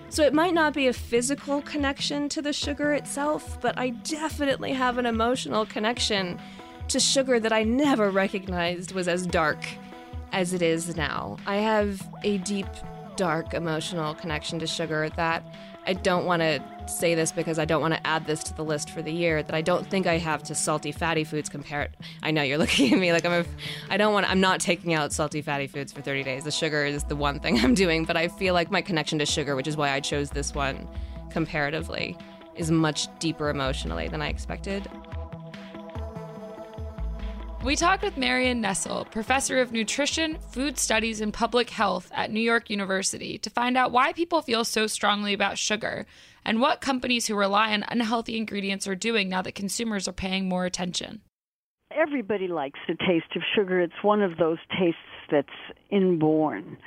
So 0.10 0.24
it 0.24 0.34
might 0.34 0.54
not 0.54 0.74
be 0.74 0.88
a 0.88 0.94
physical 0.94 1.62
connection 1.62 2.30
to 2.30 2.42
the 2.42 2.54
sugar 2.54 2.94
itself, 2.94 3.60
but 3.62 3.78
I 3.78 3.90
definitely 3.90 4.74
have 4.74 4.98
an 4.98 5.06
emotional 5.06 5.66
connection 5.66 6.40
to 6.88 7.00
sugar 7.00 7.40
that 7.40 7.52
I 7.52 7.64
never 7.64 8.10
recognized 8.10 8.94
was 8.94 9.08
as 9.08 9.28
dark 9.28 9.60
as 10.32 10.54
it 10.54 10.62
is 10.62 10.96
now. 10.96 11.38
I 11.46 11.58
have 11.58 12.08
a 12.24 12.38
deep, 12.40 12.68
dark 13.18 13.54
emotional 13.54 14.14
connection 14.16 14.60
to 14.60 14.68
sugar 14.68 15.10
that 15.18 15.44
I 15.86 15.94
don't 15.94 16.26
want 16.26 16.42
to 16.42 16.64
say 16.90 17.16
this 17.16 17.32
because 17.32 17.60
I 17.60 17.66
don't 17.66 17.82
want 17.82 17.94
to 17.94 18.08
add 18.08 18.26
this 18.26 18.44
to 18.46 18.54
the 18.54 18.64
list 18.64 18.90
for 18.90 19.02
the 19.02 19.12
year 19.12 19.44
that 19.44 19.54
I 19.54 19.62
don't 19.62 19.88
think 19.88 20.08
I 20.08 20.18
have 20.18 20.44
to 20.44 20.56
salty 20.56 20.92
fatty 20.92 21.24
foods 21.24 21.50
compared. 21.50 21.96
I 22.24 22.32
know 22.32 22.42
you're 22.42 22.58
looking 22.58 22.94
at 22.94 23.00
me 23.00 23.12
like 23.12 23.26
I'm 23.26 23.46
a, 23.46 23.46
I 23.90 23.98
don't 23.98 24.14
want 24.14 24.30
I'm 24.30 24.40
not 24.40 24.60
taking 24.60 24.94
out 24.94 25.12
salty 25.14 25.42
fatty 25.42 25.68
foods 25.68 25.92
for 25.92 26.02
30 26.02 26.24
days. 26.24 26.44
The 26.44 26.52
sugar 26.52 26.86
is 26.86 27.04
the 27.06 27.16
one 27.16 27.40
thing 27.40 27.60
I'm 27.64 27.74
doing, 27.74 28.06
but 28.06 28.18
I 28.18 28.28
feel 28.28 28.54
like 28.54 28.72
my 28.72 28.82
connection 28.82 29.20
to 29.20 29.26
sugar, 29.26 29.56
which 29.56 29.68
is 29.68 29.78
why 29.78 29.92
I 29.92 30.00
chose 30.00 30.30
this 30.30 30.54
one 30.54 30.88
comparatively, 31.30 32.18
is 32.56 32.72
much 32.72 33.08
deeper 33.20 33.50
emotionally 33.50 34.08
than 34.08 34.22
I 34.22 34.30
expected. 34.30 34.90
We 37.68 37.76
talked 37.76 38.02
with 38.02 38.16
Marion 38.16 38.62
Nestle, 38.62 39.04
professor 39.12 39.60
of 39.60 39.74
nutrition, 39.74 40.38
food 40.52 40.78
studies, 40.78 41.20
and 41.20 41.34
public 41.34 41.70
health 41.70 42.10
at 42.16 42.32
New 42.32 42.40
York 42.40 42.70
University, 42.70 43.38
to 43.40 43.50
find 43.50 43.76
out 43.76 43.92
why 43.92 44.14
people 44.14 44.42
feel 44.42 44.64
so 44.64 44.88
strongly 44.88 45.34
about 45.34 45.58
sugar 45.58 46.06
and 46.46 46.62
what 46.62 46.80
companies 46.80 47.28
who 47.28 47.36
rely 47.36 47.74
on 47.74 47.84
unhealthy 47.90 48.38
ingredients 48.38 48.88
are 48.88 48.96
doing 48.96 49.28
now 49.28 49.42
that 49.42 49.54
consumers 49.54 50.08
are 50.08 50.14
paying 50.14 50.48
more 50.48 50.64
attention. 50.64 51.20
Everybody 51.92 52.48
likes 52.48 52.80
the 52.88 52.96
taste 53.06 53.36
of 53.36 53.42
sugar. 53.54 53.82
It's 53.82 54.02
one 54.02 54.22
of 54.22 54.38
those 54.38 54.60
tastes 54.80 55.02
that's 55.30 55.50
inborn. 55.90 56.78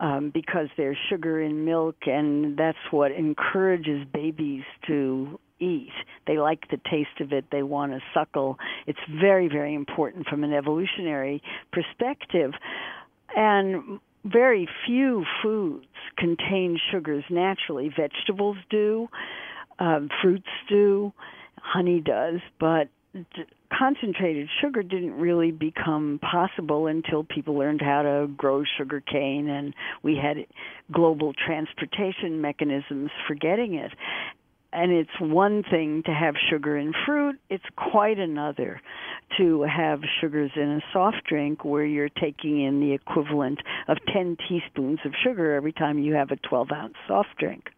Um, 0.00 0.30
because 0.34 0.68
there's 0.76 0.96
sugar 1.10 1.40
in 1.40 1.64
milk, 1.64 1.94
and 2.06 2.56
that's 2.56 2.78
what 2.90 3.12
encourages 3.12 4.04
babies 4.12 4.64
to 4.88 5.38
eat. 5.62 5.92
They 6.26 6.38
like 6.38 6.68
the 6.70 6.80
taste 6.90 7.20
of 7.20 7.32
it. 7.32 7.46
They 7.50 7.62
want 7.62 7.92
to 7.92 8.00
suckle. 8.12 8.58
It's 8.86 8.98
very, 9.20 9.48
very 9.48 9.74
important 9.74 10.26
from 10.26 10.44
an 10.44 10.52
evolutionary 10.52 11.42
perspective. 11.72 12.52
And 13.34 14.00
very 14.24 14.68
few 14.86 15.24
foods 15.42 15.86
contain 16.16 16.78
sugars 16.90 17.24
naturally. 17.30 17.90
Vegetables 17.96 18.56
do, 18.70 19.08
um, 19.78 20.08
fruits 20.20 20.48
do, 20.68 21.12
honey 21.56 22.00
does, 22.00 22.40
but 22.60 22.88
d- 23.12 23.44
concentrated 23.76 24.48
sugar 24.60 24.82
didn't 24.82 25.14
really 25.14 25.50
become 25.50 26.20
possible 26.22 26.86
until 26.86 27.24
people 27.24 27.54
learned 27.54 27.80
how 27.80 28.02
to 28.02 28.28
grow 28.36 28.62
sugar 28.78 29.00
cane 29.00 29.48
and 29.48 29.74
we 30.02 30.16
had 30.16 30.36
global 30.92 31.32
transportation 31.32 32.40
mechanisms 32.40 33.10
for 33.26 33.34
getting 33.34 33.74
it 33.74 33.90
and 34.72 34.90
it's 34.92 35.20
one 35.20 35.62
thing 35.62 36.02
to 36.06 36.12
have 36.12 36.34
sugar 36.50 36.76
in 36.76 36.92
fruit, 37.06 37.38
it's 37.50 37.64
quite 37.76 38.18
another 38.18 38.80
to 39.38 39.62
have 39.62 40.00
sugars 40.20 40.50
in 40.56 40.70
a 40.70 40.80
soft 40.92 41.24
drink 41.28 41.64
where 41.64 41.84
you're 41.84 42.08
taking 42.08 42.62
in 42.62 42.80
the 42.80 42.92
equivalent 42.92 43.60
of 43.88 43.98
10 44.12 44.36
teaspoons 44.48 44.98
of 45.04 45.12
sugar 45.22 45.54
every 45.54 45.72
time 45.72 45.98
you 45.98 46.14
have 46.14 46.30
a 46.30 46.36
12 46.36 46.68
ounce 46.72 46.94
soft 47.06 47.36
drink. 47.38 47.68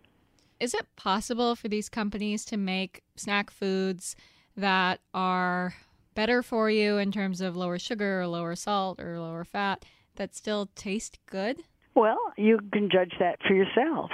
Is 0.60 0.74
it 0.74 0.86
possible 0.96 1.56
for 1.56 1.68
these 1.68 1.88
companies 1.88 2.44
to 2.46 2.56
make 2.56 3.02
snack 3.16 3.50
foods 3.50 4.16
that 4.56 5.00
are 5.12 5.74
better 6.14 6.42
for 6.42 6.70
you 6.70 6.96
in 6.96 7.10
terms 7.10 7.40
of 7.40 7.56
lower 7.56 7.78
sugar 7.78 8.20
or 8.20 8.26
lower 8.26 8.54
salt 8.54 9.00
or 9.00 9.18
lower 9.18 9.44
fat 9.44 9.84
that 10.16 10.34
still 10.34 10.70
taste 10.76 11.18
good? 11.26 11.62
Well, 11.94 12.18
you 12.36 12.58
can 12.72 12.88
judge 12.90 13.14
that 13.20 13.38
for 13.46 13.54
yourself. 13.54 14.10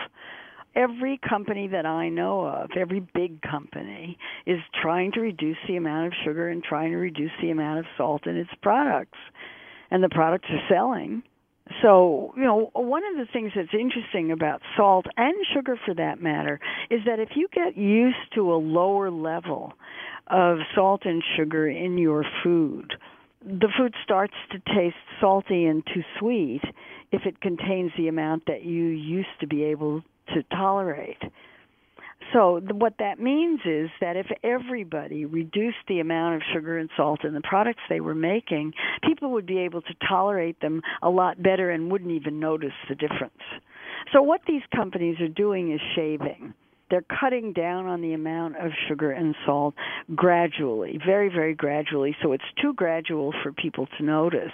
Every 0.76 1.18
company 1.28 1.68
that 1.68 1.84
I 1.84 2.08
know 2.08 2.46
of, 2.46 2.70
every 2.78 3.00
big 3.00 3.42
company, 3.42 4.16
is 4.46 4.58
trying 4.80 5.12
to 5.12 5.20
reduce 5.20 5.56
the 5.66 5.76
amount 5.76 6.08
of 6.08 6.12
sugar 6.24 6.48
and 6.48 6.62
trying 6.62 6.92
to 6.92 6.96
reduce 6.96 7.32
the 7.42 7.50
amount 7.50 7.80
of 7.80 7.86
salt 7.96 8.26
in 8.26 8.36
its 8.36 8.50
products. 8.62 9.18
And 9.90 10.02
the 10.02 10.08
products 10.08 10.48
are 10.50 10.68
selling. 10.68 11.24
So, 11.82 12.32
you 12.36 12.44
know, 12.44 12.70
one 12.74 13.02
of 13.04 13.16
the 13.16 13.32
things 13.32 13.52
that's 13.54 13.72
interesting 13.72 14.32
about 14.32 14.60
salt 14.76 15.06
and 15.16 15.34
sugar 15.54 15.78
for 15.84 15.94
that 15.94 16.20
matter 16.20 16.58
is 16.90 17.00
that 17.06 17.20
if 17.20 17.30
you 17.34 17.48
get 17.52 17.76
used 17.76 18.16
to 18.34 18.52
a 18.52 18.56
lower 18.56 19.10
level 19.10 19.72
of 20.26 20.58
salt 20.74 21.02
and 21.04 21.22
sugar 21.36 21.68
in 21.68 21.96
your 21.98 22.24
food, 22.42 22.92
the 23.42 23.68
food 23.78 23.94
starts 24.02 24.34
to 24.52 24.58
taste 24.74 24.96
salty 25.20 25.64
and 25.64 25.82
too 25.86 26.02
sweet 26.18 26.62
if 27.12 27.22
it 27.24 27.40
contains 27.40 27.90
the 27.96 28.08
amount 28.08 28.44
that 28.46 28.64
you 28.64 28.86
used 28.86 29.28
to 29.40 29.46
be 29.46 29.64
able 29.64 30.02
to 30.34 30.42
tolerate. 30.54 31.22
So 32.32 32.60
what 32.72 32.94
that 32.98 33.18
means 33.18 33.60
is 33.64 33.90
that 34.00 34.16
if 34.16 34.26
everybody 34.44 35.24
reduced 35.24 35.78
the 35.88 36.00
amount 36.00 36.36
of 36.36 36.42
sugar 36.52 36.78
and 36.78 36.88
salt 36.96 37.24
in 37.24 37.34
the 37.34 37.40
products 37.40 37.80
they 37.88 38.00
were 38.00 38.14
making, 38.14 38.72
people 39.02 39.32
would 39.32 39.46
be 39.46 39.58
able 39.58 39.82
to 39.82 39.94
tolerate 40.08 40.60
them 40.60 40.82
a 41.02 41.10
lot 41.10 41.42
better 41.42 41.70
and 41.70 41.90
wouldn't 41.90 42.12
even 42.12 42.38
notice 42.38 42.74
the 42.88 42.94
difference. 42.94 43.42
So 44.12 44.22
what 44.22 44.42
these 44.46 44.62
companies 44.74 45.20
are 45.20 45.28
doing 45.28 45.72
is 45.72 45.80
shaving. 45.96 46.54
They're 46.90 47.04
cutting 47.20 47.52
down 47.52 47.86
on 47.86 48.00
the 48.00 48.14
amount 48.14 48.56
of 48.56 48.72
sugar 48.88 49.12
and 49.12 49.34
salt 49.46 49.74
gradually, 50.14 50.98
very, 51.04 51.28
very 51.28 51.54
gradually, 51.54 52.16
so 52.22 52.32
it's 52.32 52.44
too 52.60 52.74
gradual 52.74 53.32
for 53.42 53.52
people 53.52 53.86
to 53.98 54.04
notice, 54.04 54.52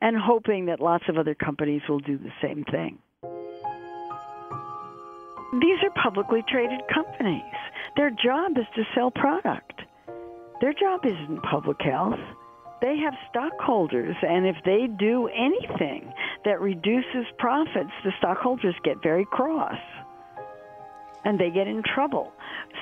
and 0.00 0.16
hoping 0.16 0.66
that 0.66 0.80
lots 0.80 1.04
of 1.08 1.16
other 1.16 1.34
companies 1.34 1.82
will 1.88 2.00
do 2.00 2.18
the 2.18 2.32
same 2.42 2.64
thing. 2.64 2.98
These 5.60 5.78
are 5.82 6.02
publicly 6.02 6.42
traded 6.48 6.80
companies. 6.92 7.42
Their 7.96 8.10
job 8.10 8.52
is 8.56 8.64
to 8.74 8.84
sell 8.94 9.10
product. 9.10 9.82
Their 10.62 10.72
job 10.72 11.00
isn't 11.04 11.42
public 11.42 11.80
health. 11.82 12.18
They 12.80 12.96
have 12.96 13.12
stockholders, 13.30 14.16
and 14.22 14.46
if 14.46 14.56
they 14.64 14.88
do 14.98 15.28
anything 15.28 16.10
that 16.44 16.60
reduces 16.60 17.26
profits, 17.38 17.90
the 18.02 18.12
stockholders 18.18 18.74
get 18.82 19.02
very 19.02 19.26
cross 19.26 19.78
and 21.24 21.38
they 21.38 21.50
get 21.50 21.68
in 21.68 21.82
trouble. 21.82 22.32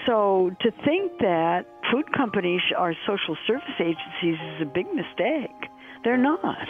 So 0.07 0.51
to 0.61 0.71
think 0.85 1.19
that 1.19 1.67
food 1.91 2.11
companies 2.17 2.63
are 2.77 2.95
social 3.07 3.37
service 3.47 3.69
agencies 3.79 4.41
is 4.55 4.63
a 4.63 4.65
big 4.65 4.87
mistake. 4.95 5.69
They're 6.05 6.17
not. 6.17 6.69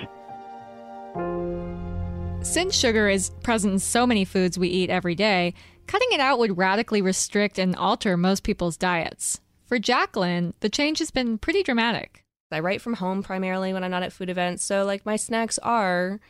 Since 2.42 2.74
sugar 2.74 3.08
is 3.08 3.30
present 3.42 3.74
in 3.74 3.78
so 3.78 4.06
many 4.06 4.24
foods 4.24 4.58
we 4.58 4.68
eat 4.68 4.90
every 4.90 5.14
day, 5.14 5.54
cutting 5.90 6.12
it 6.12 6.20
out 6.20 6.38
would 6.38 6.56
radically 6.56 7.02
restrict 7.02 7.58
and 7.58 7.74
alter 7.74 8.16
most 8.16 8.44
people's 8.44 8.76
diets. 8.76 9.40
For 9.66 9.76
Jacqueline, 9.80 10.54
the 10.60 10.68
change 10.68 11.00
has 11.00 11.10
been 11.10 11.36
pretty 11.36 11.64
dramatic. 11.64 12.24
I 12.52 12.60
write 12.60 12.80
from 12.80 12.94
home 12.94 13.24
primarily 13.24 13.72
when 13.72 13.82
I'm 13.82 13.90
not 13.90 14.04
at 14.04 14.12
food 14.12 14.30
events. 14.30 14.64
So, 14.64 14.84
like, 14.84 15.04
my 15.04 15.16
snacks 15.16 15.58
are, 15.58 16.20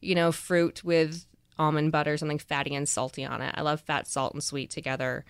you 0.00 0.14
know, 0.14 0.30
fruit 0.30 0.84
with 0.84 1.26
almond 1.58 1.90
butter, 1.90 2.16
something 2.16 2.38
fatty 2.38 2.76
and 2.76 2.88
salty 2.88 3.24
on 3.24 3.42
it. 3.42 3.52
I 3.58 3.62
love 3.62 3.80
fat, 3.80 4.06
salt, 4.06 4.34
and 4.34 4.42
sweet 4.42 4.70
together. 4.70 5.24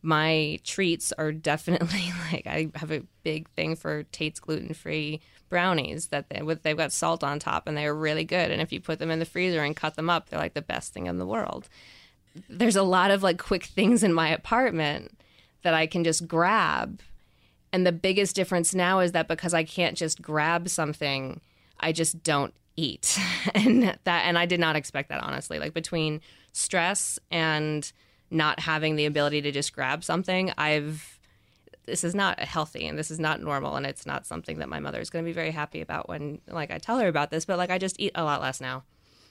My 0.00 0.58
treats 0.64 1.12
are 1.12 1.30
definitely 1.50 2.10
like 2.32 2.46
I 2.46 2.70
have 2.76 2.90
a 2.90 3.02
big 3.24 3.50
thing 3.50 3.76
for 3.76 4.04
Tate's 4.04 4.40
gluten 4.40 4.72
free 4.72 5.20
brownies 5.50 6.06
that 6.06 6.30
they, 6.30 6.40
with, 6.40 6.62
they've 6.62 6.76
got 6.78 6.92
salt 6.92 7.22
on 7.22 7.40
top 7.40 7.68
and 7.68 7.76
they're 7.76 7.94
really 7.94 8.24
good. 8.24 8.50
And 8.50 8.62
if 8.62 8.72
you 8.72 8.80
put 8.80 8.98
them 8.98 9.10
in 9.10 9.18
the 9.18 9.26
freezer 9.26 9.62
and 9.62 9.76
cut 9.76 9.96
them 9.96 10.08
up, 10.08 10.30
they're 10.30 10.40
like 10.40 10.54
the 10.54 10.62
best 10.62 10.94
thing 10.94 11.06
in 11.06 11.18
the 11.18 11.26
world. 11.26 11.68
There's 12.48 12.76
a 12.76 12.82
lot 12.82 13.10
of 13.10 13.22
like 13.22 13.38
quick 13.38 13.64
things 13.64 14.02
in 14.02 14.12
my 14.12 14.28
apartment 14.28 15.18
that 15.62 15.74
I 15.74 15.86
can 15.86 16.04
just 16.04 16.28
grab 16.28 17.00
and 17.72 17.86
the 17.86 17.92
biggest 17.92 18.34
difference 18.34 18.74
now 18.74 19.00
is 19.00 19.12
that 19.12 19.28
because 19.28 19.54
I 19.54 19.64
can't 19.64 19.96
just 19.96 20.22
grab 20.22 20.68
something, 20.68 21.40
I 21.80 21.92
just 21.92 22.22
don't 22.22 22.54
eat. 22.76 23.18
and 23.54 23.98
that 24.04 24.24
and 24.24 24.38
I 24.38 24.46
did 24.46 24.60
not 24.60 24.76
expect 24.76 25.08
that 25.10 25.22
honestly. 25.22 25.58
Like 25.58 25.74
between 25.74 26.20
stress 26.52 27.18
and 27.30 27.90
not 28.30 28.60
having 28.60 28.96
the 28.96 29.06
ability 29.06 29.42
to 29.42 29.52
just 29.52 29.72
grab 29.72 30.04
something, 30.04 30.52
I've 30.56 31.18
this 31.84 32.04
is 32.04 32.14
not 32.14 32.38
healthy 32.40 32.86
and 32.86 32.98
this 32.98 33.10
is 33.10 33.18
not 33.18 33.40
normal 33.40 33.76
and 33.76 33.86
it's 33.86 34.04
not 34.04 34.26
something 34.26 34.58
that 34.58 34.68
my 34.68 34.78
mother 34.78 35.00
is 35.00 35.08
going 35.08 35.24
to 35.24 35.28
be 35.28 35.32
very 35.32 35.50
happy 35.50 35.80
about 35.80 36.06
when 36.06 36.38
like 36.46 36.70
I 36.70 36.78
tell 36.78 36.98
her 36.98 37.08
about 37.08 37.30
this, 37.30 37.44
but 37.44 37.58
like 37.58 37.70
I 37.70 37.78
just 37.78 37.98
eat 37.98 38.12
a 38.14 38.24
lot 38.24 38.40
less 38.40 38.60
now. 38.60 38.84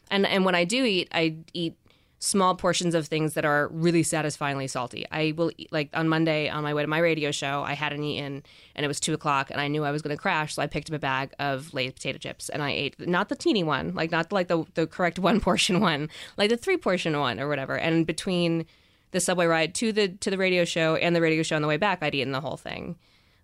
And 0.10 0.26
and 0.26 0.46
when 0.46 0.56
I 0.56 0.64
do 0.64 0.84
eat, 0.84 1.08
I 1.12 1.38
eat 1.54 1.76
small 2.20 2.56
portions 2.56 2.96
of 2.96 3.08
things 3.08 3.34
that 3.36 3.46
are 3.46 3.68
really 3.68 4.02
satisfyingly 4.02 4.68
salty. 4.68 5.06
I 5.12 5.34
will 5.36 5.52
eat, 5.58 5.72
like 5.72 5.90
on 5.94 6.10
Monday 6.10 6.50
on 6.50 6.64
my 6.64 6.74
way 6.74 6.82
to 6.82 6.88
my 6.88 6.98
radio 6.98 7.32
show, 7.32 7.64
I 7.64 7.74
hadn't 7.74 8.04
eaten 8.04 8.44
and 8.76 8.84
it 8.84 8.88
was 8.88 9.00
two 9.00 9.14
o'clock 9.14 9.52
and 9.52 9.62
I 9.62 9.68
knew 9.68 9.84
I 9.84 9.92
was 9.92 10.02
going 10.02 10.16
to 10.16 10.22
crash, 10.22 10.56
so 10.56 10.62
I 10.62 10.68
picked 10.68 10.90
up 10.90 10.96
a 10.96 11.00
bag 11.00 11.34
of 11.40 11.74
Lay's 11.74 11.94
potato 11.94 12.18
chips 12.18 12.50
and 12.50 12.64
I 12.64 12.72
ate 12.72 13.08
not 13.08 13.30
the 13.30 13.36
teeny 13.36 13.64
one, 13.64 13.94
like 13.94 14.12
not 14.12 14.32
like 14.32 14.48
the 14.48 14.66
the 14.74 14.88
correct 14.88 15.20
one 15.28 15.40
portion 15.40 15.80
one, 15.80 16.10
like 16.38 16.50
the 16.50 16.58
three 16.58 16.78
portion 16.78 17.18
one 17.20 17.40
or 17.40 17.48
whatever. 17.48 17.78
And 17.78 18.08
between 18.08 18.66
the 19.12 19.20
subway 19.20 19.46
ride 19.46 19.76
to 19.76 19.92
the 19.92 20.08
to 20.08 20.32
the 20.32 20.38
radio 20.38 20.66
show 20.66 20.96
and 20.96 21.16
the 21.16 21.22
radio 21.22 21.44
show 21.44 21.56
on 21.56 21.62
the 21.62 21.68
way 21.68 21.78
back, 21.78 22.00
I'd 22.02 22.16
eaten 22.16 22.32
the 22.32 22.42
whole 22.42 22.58
thing. 22.58 22.98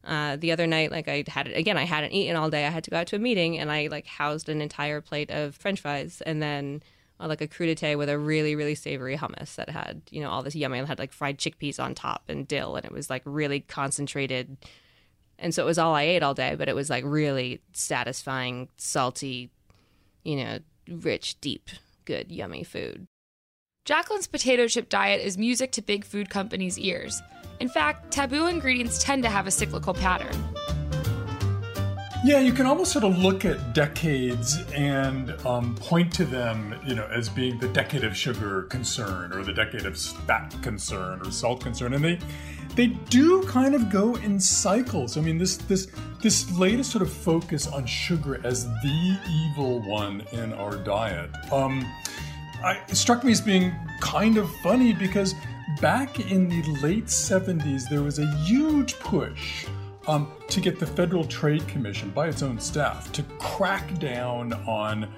Uh, 0.03 0.35
the 0.35 0.51
other 0.51 0.67
night, 0.67 0.91
like 0.91 1.07
I 1.07 1.23
had 1.27 1.47
it 1.47 1.55
again, 1.55 1.77
I 1.77 1.85
hadn't 1.85 2.11
eaten 2.11 2.35
all 2.35 2.49
day. 2.49 2.65
I 2.65 2.69
had 2.69 2.83
to 2.85 2.89
go 2.89 2.97
out 2.97 3.07
to 3.07 3.15
a 3.15 3.19
meeting 3.19 3.57
and 3.57 3.71
I 3.71 3.87
like 3.87 4.05
housed 4.05 4.49
an 4.49 4.61
entire 4.61 4.99
plate 4.99 5.31
of 5.31 5.55
French 5.55 5.79
fries 5.79 6.21
and 6.25 6.41
then 6.41 6.81
uh, 7.19 7.27
like 7.27 7.41
a 7.41 7.47
crudité 7.47 7.97
with 7.97 8.09
a 8.09 8.17
really 8.17 8.55
really 8.55 8.75
savory 8.75 9.17
hummus 9.17 9.55
that 9.55 9.69
had 9.69 10.01
you 10.09 10.21
know 10.21 10.29
all 10.29 10.43
this 10.43 10.55
yummy 10.55 10.79
it 10.79 10.87
had 10.87 10.99
like 10.99 11.11
fried 11.11 11.37
chickpeas 11.37 11.81
on 11.81 11.93
top 11.95 12.23
and 12.27 12.47
dill 12.47 12.75
and 12.75 12.85
it 12.85 12.91
was 12.91 13.09
like 13.09 13.21
really 13.25 13.59
concentrated 13.61 14.57
and 15.39 15.53
so 15.53 15.63
it 15.63 15.65
was 15.65 15.77
all 15.77 15.95
I 15.95 16.03
ate 16.03 16.23
all 16.23 16.33
day 16.33 16.55
but 16.55 16.67
it 16.67 16.75
was 16.75 16.89
like 16.89 17.03
really 17.05 17.61
satisfying 17.73 18.69
salty 18.77 19.49
you 20.23 20.37
know 20.37 20.59
rich 20.89 21.39
deep 21.41 21.69
good 22.05 22.31
yummy 22.31 22.63
food 22.63 23.07
Jacqueline's 23.85 24.27
potato 24.27 24.67
chip 24.67 24.87
diet 24.87 25.21
is 25.21 25.37
music 25.37 25.73
to 25.73 25.81
big 25.81 26.05
food 26.05 26.29
companies' 26.29 26.79
ears. 26.79 27.21
In 27.59 27.67
fact, 27.67 28.11
taboo 28.11 28.47
ingredients 28.47 29.03
tend 29.03 29.23
to 29.23 29.29
have 29.29 29.45
a 29.45 29.51
cyclical 29.51 29.93
pattern. 29.93 30.35
Yeah, 32.25 32.39
you 32.39 32.53
can 32.53 32.65
almost 32.65 32.93
sort 32.93 33.03
of 33.03 33.17
look 33.17 33.43
at 33.43 33.73
decades 33.73 34.63
and 34.73 35.31
um, 35.45 35.75
point 35.75 36.09
to 36.13 36.23
them, 36.23 36.73
you 36.85 36.95
know, 36.95 37.05
as 37.07 37.27
being 37.27 37.59
the 37.59 37.67
decade 37.67 38.05
of 38.05 38.15
sugar 38.15 38.61
concern 38.63 39.33
or 39.33 39.43
the 39.43 39.51
decade 39.51 39.85
of 39.85 39.99
fat 39.99 40.55
concern 40.61 41.19
or 41.19 41.31
salt 41.31 41.61
concern, 41.61 41.93
and 41.93 42.01
they 42.01 42.19
they 42.75 42.87
do 42.87 43.43
kind 43.43 43.75
of 43.75 43.89
go 43.89 44.15
in 44.15 44.39
cycles. 44.39 45.17
I 45.17 45.21
mean, 45.21 45.37
this 45.37 45.57
this 45.57 45.87
this 46.21 46.49
latest 46.57 46.91
sort 46.91 47.01
of 47.01 47.11
focus 47.11 47.67
on 47.67 47.85
sugar 47.85 48.39
as 48.45 48.67
the 48.67 49.17
evil 49.29 49.81
one 49.81 50.23
in 50.31 50.53
our 50.53 50.77
diet. 50.77 51.29
Um, 51.51 51.85
I, 52.63 52.79
it 52.87 52.95
struck 52.95 53.25
me 53.25 53.33
as 53.33 53.41
being 53.41 53.75
kind 53.99 54.37
of 54.37 54.49
funny 54.63 54.93
because 54.93 55.35
back 55.81 56.31
in 56.31 56.47
the 56.47 56.63
late 56.81 57.07
70s, 57.07 57.89
there 57.89 58.01
was 58.01 58.19
a 58.19 58.25
huge 58.45 58.97
push 58.99 59.65
um, 60.07 60.31
to 60.49 60.59
get 60.59 60.79
the 60.79 60.85
Federal 60.85 61.25
Trade 61.25 61.67
Commission, 61.67 62.09
by 62.09 62.27
its 62.27 62.41
own 62.41 62.59
staff, 62.59 63.11
to 63.13 63.23
crack 63.39 63.97
down 63.99 64.53
on 64.67 65.11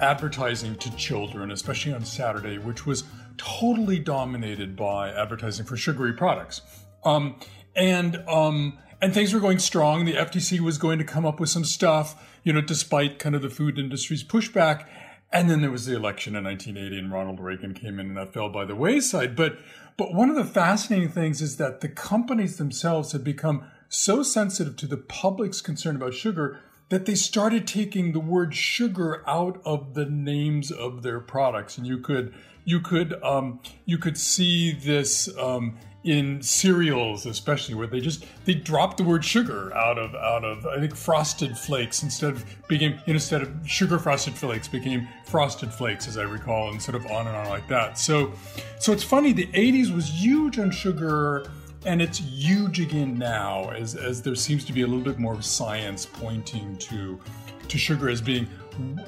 advertising 0.00 0.74
to 0.76 0.94
children, 0.96 1.50
especially 1.50 1.92
on 1.92 2.04
Saturday, 2.04 2.58
which 2.58 2.86
was 2.86 3.04
totally 3.36 3.98
dominated 3.98 4.76
by 4.76 5.10
advertising 5.10 5.64
for 5.66 5.76
sugary 5.76 6.12
products. 6.12 6.62
Um, 7.04 7.36
and 7.76 8.16
um, 8.28 8.78
and 9.00 9.12
things 9.12 9.34
were 9.34 9.40
going 9.40 9.58
strong. 9.58 10.04
The 10.04 10.14
FTC 10.14 10.60
was 10.60 10.78
going 10.78 10.98
to 10.98 11.04
come 11.04 11.26
up 11.26 11.40
with 11.40 11.50
some 11.50 11.64
stuff, 11.64 12.22
you 12.42 12.52
know, 12.52 12.60
despite 12.60 13.18
kind 13.18 13.34
of 13.34 13.42
the 13.42 13.50
food 13.50 13.78
industry's 13.78 14.24
pushback. 14.24 14.86
And 15.32 15.50
then 15.50 15.60
there 15.60 15.70
was 15.70 15.84
the 15.84 15.96
election 15.96 16.36
in 16.36 16.44
1980, 16.44 16.96
and 16.96 17.12
Ronald 17.12 17.40
Reagan 17.40 17.74
came 17.74 17.98
in, 17.98 18.06
and 18.06 18.16
that 18.16 18.32
fell 18.32 18.48
by 18.48 18.64
the 18.64 18.76
wayside. 18.76 19.34
But 19.34 19.58
but 19.96 20.14
one 20.14 20.30
of 20.30 20.36
the 20.36 20.44
fascinating 20.44 21.08
things 21.08 21.40
is 21.40 21.56
that 21.56 21.80
the 21.80 21.88
companies 21.88 22.56
themselves 22.56 23.12
had 23.12 23.22
become 23.22 23.64
so 23.94 24.22
sensitive 24.22 24.76
to 24.76 24.86
the 24.86 24.96
public's 24.96 25.60
concern 25.60 25.96
about 25.96 26.14
sugar 26.14 26.60
that 26.88 27.06
they 27.06 27.14
started 27.14 27.66
taking 27.66 28.12
the 28.12 28.20
word 28.20 28.54
sugar 28.54 29.28
out 29.28 29.60
of 29.64 29.94
the 29.94 30.04
names 30.04 30.70
of 30.70 31.02
their 31.02 31.20
products, 31.20 31.78
and 31.78 31.86
you 31.86 31.98
could 31.98 32.34
you 32.64 32.80
could 32.80 33.22
um, 33.22 33.60
you 33.84 33.98
could 33.98 34.18
see 34.18 34.72
this 34.72 35.28
um, 35.38 35.78
in 36.02 36.42
cereals, 36.42 37.24
especially 37.24 37.74
where 37.74 37.86
they 37.86 38.00
just 38.00 38.26
they 38.44 38.54
dropped 38.54 38.98
the 38.98 39.02
word 39.02 39.24
sugar 39.24 39.74
out 39.74 39.98
of 39.98 40.14
out 40.14 40.44
of 40.44 40.66
I 40.66 40.78
think 40.78 40.94
frosted 40.94 41.56
flakes 41.56 42.02
instead 42.02 42.34
of 42.34 42.44
became 42.68 43.00
instead 43.06 43.42
of 43.42 43.50
sugar 43.66 43.98
frosted 43.98 44.34
flakes 44.34 44.68
became 44.68 45.08
frosted 45.24 45.72
flakes, 45.72 46.06
as 46.06 46.18
I 46.18 46.24
recall, 46.24 46.70
and 46.70 46.82
sort 46.82 46.96
of 46.96 47.06
on 47.06 47.26
and 47.26 47.36
on 47.36 47.48
like 47.48 47.66
that. 47.68 47.98
So 47.98 48.32
so 48.78 48.92
it's 48.92 49.04
funny. 49.04 49.32
The 49.32 49.46
'80s 49.46 49.94
was 49.94 50.10
huge 50.10 50.58
on 50.58 50.70
sugar 50.70 51.46
and 51.84 52.00
it's 52.00 52.18
huge 52.18 52.80
again 52.80 53.18
now 53.18 53.70
as, 53.70 53.94
as 53.94 54.22
there 54.22 54.34
seems 54.34 54.64
to 54.64 54.72
be 54.72 54.82
a 54.82 54.86
little 54.86 55.02
bit 55.02 55.18
more 55.18 55.40
science 55.42 56.06
pointing 56.06 56.76
to 56.78 57.20
to 57.68 57.78
sugar 57.78 58.10
as 58.10 58.20
being 58.20 58.44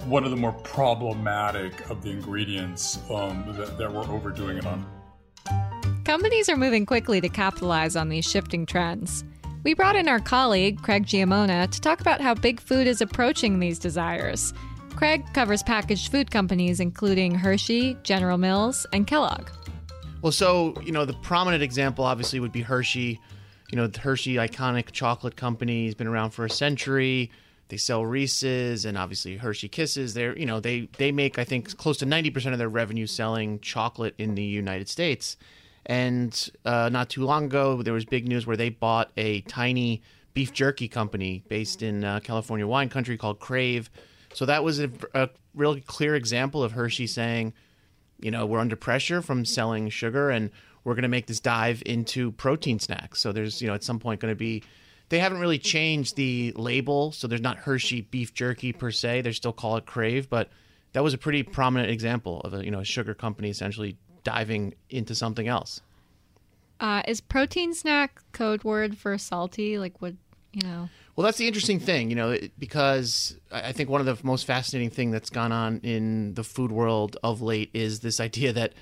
one 0.06 0.24
of 0.24 0.30
the 0.30 0.36
more 0.36 0.52
problematic 0.52 1.90
of 1.90 2.02
the 2.02 2.10
ingredients 2.10 2.98
um, 3.10 3.44
that, 3.56 3.76
that 3.76 3.92
we're 3.92 4.08
overdoing 4.10 4.56
it 4.56 4.66
on. 4.66 4.86
Companies 6.04 6.48
are 6.48 6.56
moving 6.56 6.86
quickly 6.86 7.20
to 7.20 7.28
capitalize 7.28 7.96
on 7.96 8.08
these 8.08 8.24
shifting 8.24 8.64
trends. 8.64 9.24
We 9.64 9.74
brought 9.74 9.96
in 9.96 10.08
our 10.08 10.20
colleague, 10.20 10.80
Craig 10.80 11.04
Giammona, 11.04 11.68
to 11.70 11.80
talk 11.80 12.00
about 12.00 12.20
how 12.20 12.34
big 12.34 12.60
food 12.60 12.86
is 12.86 13.00
approaching 13.00 13.58
these 13.58 13.78
desires. 13.78 14.54
Craig 14.94 15.24
covers 15.34 15.62
packaged 15.62 16.10
food 16.10 16.30
companies 16.30 16.80
including 16.80 17.34
Hershey, 17.34 17.98
General 18.04 18.38
Mills, 18.38 18.86
and 18.92 19.06
Kellogg. 19.06 19.50
Well, 20.26 20.32
so, 20.32 20.74
you 20.82 20.90
know, 20.90 21.04
the 21.04 21.12
prominent 21.12 21.62
example 21.62 22.04
obviously 22.04 22.40
would 22.40 22.50
be 22.50 22.62
Hershey. 22.62 23.20
You 23.70 23.76
know, 23.76 23.86
the 23.86 24.00
Hershey 24.00 24.34
iconic 24.34 24.90
chocolate 24.90 25.36
company 25.36 25.84
has 25.84 25.94
been 25.94 26.08
around 26.08 26.30
for 26.30 26.44
a 26.44 26.50
century. 26.50 27.30
They 27.68 27.76
sell 27.76 28.04
Reese's 28.04 28.84
and 28.84 28.98
obviously 28.98 29.36
Hershey 29.36 29.68
Kisses. 29.68 30.14
They're, 30.14 30.36
you 30.36 30.44
know, 30.44 30.58
they 30.58 30.88
they 30.98 31.12
make 31.12 31.38
I 31.38 31.44
think 31.44 31.76
close 31.76 31.98
to 31.98 32.06
90% 32.06 32.50
of 32.50 32.58
their 32.58 32.68
revenue 32.68 33.06
selling 33.06 33.60
chocolate 33.60 34.16
in 34.18 34.34
the 34.34 34.42
United 34.42 34.88
States. 34.88 35.36
And 35.86 36.50
uh, 36.64 36.88
not 36.88 37.08
too 37.08 37.24
long 37.24 37.44
ago, 37.44 37.80
there 37.84 37.94
was 37.94 38.04
big 38.04 38.26
news 38.26 38.48
where 38.48 38.56
they 38.56 38.70
bought 38.70 39.12
a 39.16 39.42
tiny 39.42 40.02
beef 40.34 40.52
jerky 40.52 40.88
company 40.88 41.44
based 41.46 41.84
in 41.84 42.02
uh, 42.02 42.18
California 42.18 42.66
wine 42.66 42.88
country 42.88 43.16
called 43.16 43.38
Crave. 43.38 43.90
So 44.34 44.44
that 44.46 44.64
was 44.64 44.80
a, 44.80 44.90
a 45.14 45.28
really 45.54 45.82
clear 45.82 46.16
example 46.16 46.64
of 46.64 46.72
Hershey 46.72 47.06
saying, 47.06 47.52
you 48.20 48.30
know, 48.30 48.46
we're 48.46 48.58
under 48.58 48.76
pressure 48.76 49.22
from 49.22 49.44
selling 49.44 49.88
sugar 49.88 50.30
and 50.30 50.50
we're 50.84 50.94
going 50.94 51.02
to 51.02 51.08
make 51.08 51.26
this 51.26 51.40
dive 51.40 51.82
into 51.84 52.32
protein 52.32 52.78
snacks. 52.78 53.20
So 53.20 53.32
there's, 53.32 53.60
you 53.60 53.68
know, 53.68 53.74
at 53.74 53.82
some 53.82 53.98
point 53.98 54.20
going 54.20 54.32
to 54.32 54.36
be, 54.36 54.62
they 55.08 55.18
haven't 55.18 55.38
really 55.38 55.58
changed 55.58 56.16
the 56.16 56.52
label. 56.56 57.12
So 57.12 57.26
there's 57.26 57.40
not 57.40 57.56
Hershey 57.58 58.02
beef 58.02 58.34
jerky 58.34 58.72
per 58.72 58.90
se. 58.90 59.22
They 59.22 59.32
still 59.32 59.52
call 59.52 59.76
it 59.76 59.86
Crave, 59.86 60.30
but 60.30 60.50
that 60.92 61.02
was 61.02 61.12
a 61.12 61.18
pretty 61.18 61.42
prominent 61.42 61.90
example 61.90 62.40
of 62.40 62.54
a, 62.54 62.64
you 62.64 62.70
know, 62.70 62.80
a 62.80 62.84
sugar 62.84 63.14
company 63.14 63.50
essentially 63.50 63.96
diving 64.24 64.74
into 64.90 65.14
something 65.14 65.48
else. 65.48 65.80
Uh, 66.78 67.02
is 67.08 67.20
protein 67.20 67.72
snack 67.72 68.20
code 68.32 68.62
word 68.64 68.96
for 68.96 69.16
salty? 69.18 69.78
Like, 69.78 70.00
what, 70.00 70.14
you 70.56 70.66
know? 70.66 70.88
Well, 71.14 71.24
that's 71.24 71.38
the 71.38 71.46
interesting 71.46 71.78
thing, 71.80 72.08
you 72.08 72.16
know, 72.16 72.36
because 72.58 73.36
I 73.52 73.72
think 73.72 73.90
one 73.90 74.00
of 74.00 74.06
the 74.06 74.18
most 74.26 74.46
fascinating 74.46 74.90
thing 74.90 75.10
that's 75.10 75.30
gone 75.30 75.52
on 75.52 75.80
in 75.82 76.34
the 76.34 76.44
food 76.44 76.72
world 76.72 77.16
of 77.22 77.42
late 77.42 77.70
is 77.74 78.00
this 78.00 78.20
idea 78.20 78.52
that 78.54 78.72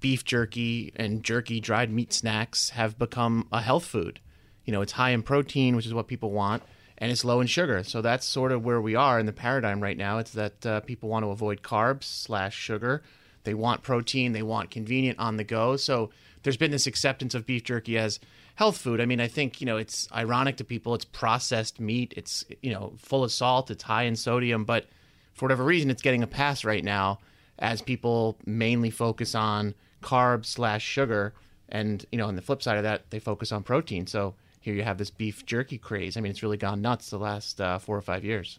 beef 0.00 0.24
jerky 0.24 0.92
and 0.96 1.22
jerky 1.22 1.60
dried 1.60 1.90
meat 1.90 2.12
snacks 2.12 2.70
have 2.70 2.98
become 2.98 3.46
a 3.52 3.60
health 3.60 3.84
food. 3.84 4.18
You 4.64 4.72
know, 4.72 4.80
it's 4.80 4.92
high 4.92 5.10
in 5.10 5.22
protein, 5.22 5.76
which 5.76 5.86
is 5.86 5.92
what 5.92 6.06
people 6.06 6.30
want, 6.30 6.62
and 6.96 7.12
it's 7.12 7.24
low 7.24 7.40
in 7.40 7.46
sugar. 7.46 7.84
So 7.84 8.00
that's 8.00 8.26
sort 8.26 8.52
of 8.52 8.64
where 8.64 8.80
we 8.80 8.94
are 8.94 9.18
in 9.18 9.26
the 9.26 9.32
paradigm 9.32 9.82
right 9.82 9.96
now. 9.96 10.18
It's 10.18 10.32
that 10.32 10.66
uh, 10.66 10.80
people 10.80 11.10
want 11.10 11.24
to 11.24 11.30
avoid 11.30 11.62
carbs 11.62 12.04
slash 12.04 12.56
sugar. 12.56 13.02
They 13.44 13.54
want 13.54 13.82
protein. 13.82 14.32
They 14.32 14.42
want 14.42 14.70
convenient 14.70 15.18
on 15.18 15.36
the 15.36 15.44
go. 15.44 15.76
So 15.76 16.10
there's 16.42 16.56
been 16.56 16.70
this 16.70 16.86
acceptance 16.86 17.34
of 17.34 17.46
beef 17.46 17.64
jerky 17.64 17.98
as 17.98 18.20
health 18.54 18.78
food. 18.78 19.00
I 19.00 19.06
mean, 19.06 19.20
I 19.20 19.28
think 19.28 19.60
you 19.60 19.66
know 19.66 19.76
it's 19.76 20.08
ironic 20.12 20.56
to 20.58 20.64
people. 20.64 20.94
It's 20.94 21.04
processed 21.04 21.80
meat. 21.80 22.14
It's 22.16 22.44
you 22.62 22.72
know 22.72 22.92
full 22.98 23.24
of 23.24 23.32
salt. 23.32 23.70
It's 23.70 23.84
high 23.84 24.04
in 24.04 24.16
sodium, 24.16 24.64
but 24.64 24.86
for 25.32 25.46
whatever 25.46 25.64
reason, 25.64 25.90
it's 25.90 26.02
getting 26.02 26.22
a 26.22 26.26
pass 26.26 26.64
right 26.64 26.84
now 26.84 27.20
as 27.58 27.82
people 27.82 28.36
mainly 28.46 28.90
focus 28.90 29.34
on 29.34 29.74
carbs 30.02 30.46
slash 30.46 30.82
sugar, 30.82 31.34
and 31.68 32.04
you 32.12 32.18
know 32.18 32.26
on 32.26 32.36
the 32.36 32.42
flip 32.42 32.62
side 32.62 32.76
of 32.76 32.82
that, 32.82 33.10
they 33.10 33.18
focus 33.18 33.52
on 33.52 33.62
protein. 33.62 34.06
So 34.06 34.34
here 34.60 34.74
you 34.74 34.82
have 34.82 34.98
this 34.98 35.10
beef 35.10 35.46
jerky 35.46 35.78
craze. 35.78 36.16
I 36.16 36.20
mean, 36.20 36.30
it's 36.30 36.42
really 36.42 36.56
gone 36.56 36.82
nuts 36.82 37.10
the 37.10 37.18
last 37.18 37.60
uh, 37.60 37.78
four 37.78 37.96
or 37.96 38.02
five 38.02 38.24
years. 38.24 38.58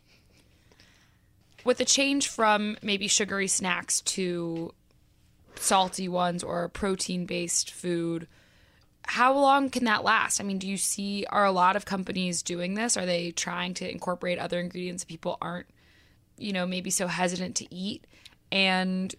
With 1.64 1.78
the 1.78 1.86
change 1.86 2.28
from 2.28 2.78
maybe 2.82 3.08
sugary 3.08 3.48
snacks 3.48 4.02
to 4.02 4.74
salty 5.56 6.08
ones 6.08 6.44
or 6.44 6.68
protein 6.70 7.26
based 7.26 7.72
food, 7.72 8.28
how 9.04 9.34
long 9.34 9.70
can 9.70 9.86
that 9.86 10.04
last? 10.04 10.40
I 10.40 10.44
mean, 10.44 10.58
do 10.58 10.68
you 10.68 10.78
see, 10.78 11.26
are 11.30 11.46
a 11.46 11.52
lot 11.52 11.76
of 11.76 11.86
companies 11.86 12.42
doing 12.44 12.76
this? 12.76 12.98
Are 12.98 13.06
they 13.06 13.32
trying 13.32 13.74
to 13.76 13.90
incorporate 13.90 14.40
other 14.40 14.60
ingredients 14.60 15.04
that 15.04 15.10
people 15.10 15.38
aren't, 15.42 15.68
you 16.38 16.54
know, 16.54 16.66
maybe 16.66 16.90
so 16.90 17.08
hesitant 17.08 17.56
to 17.58 17.74
eat? 17.74 18.06
And 18.52 19.14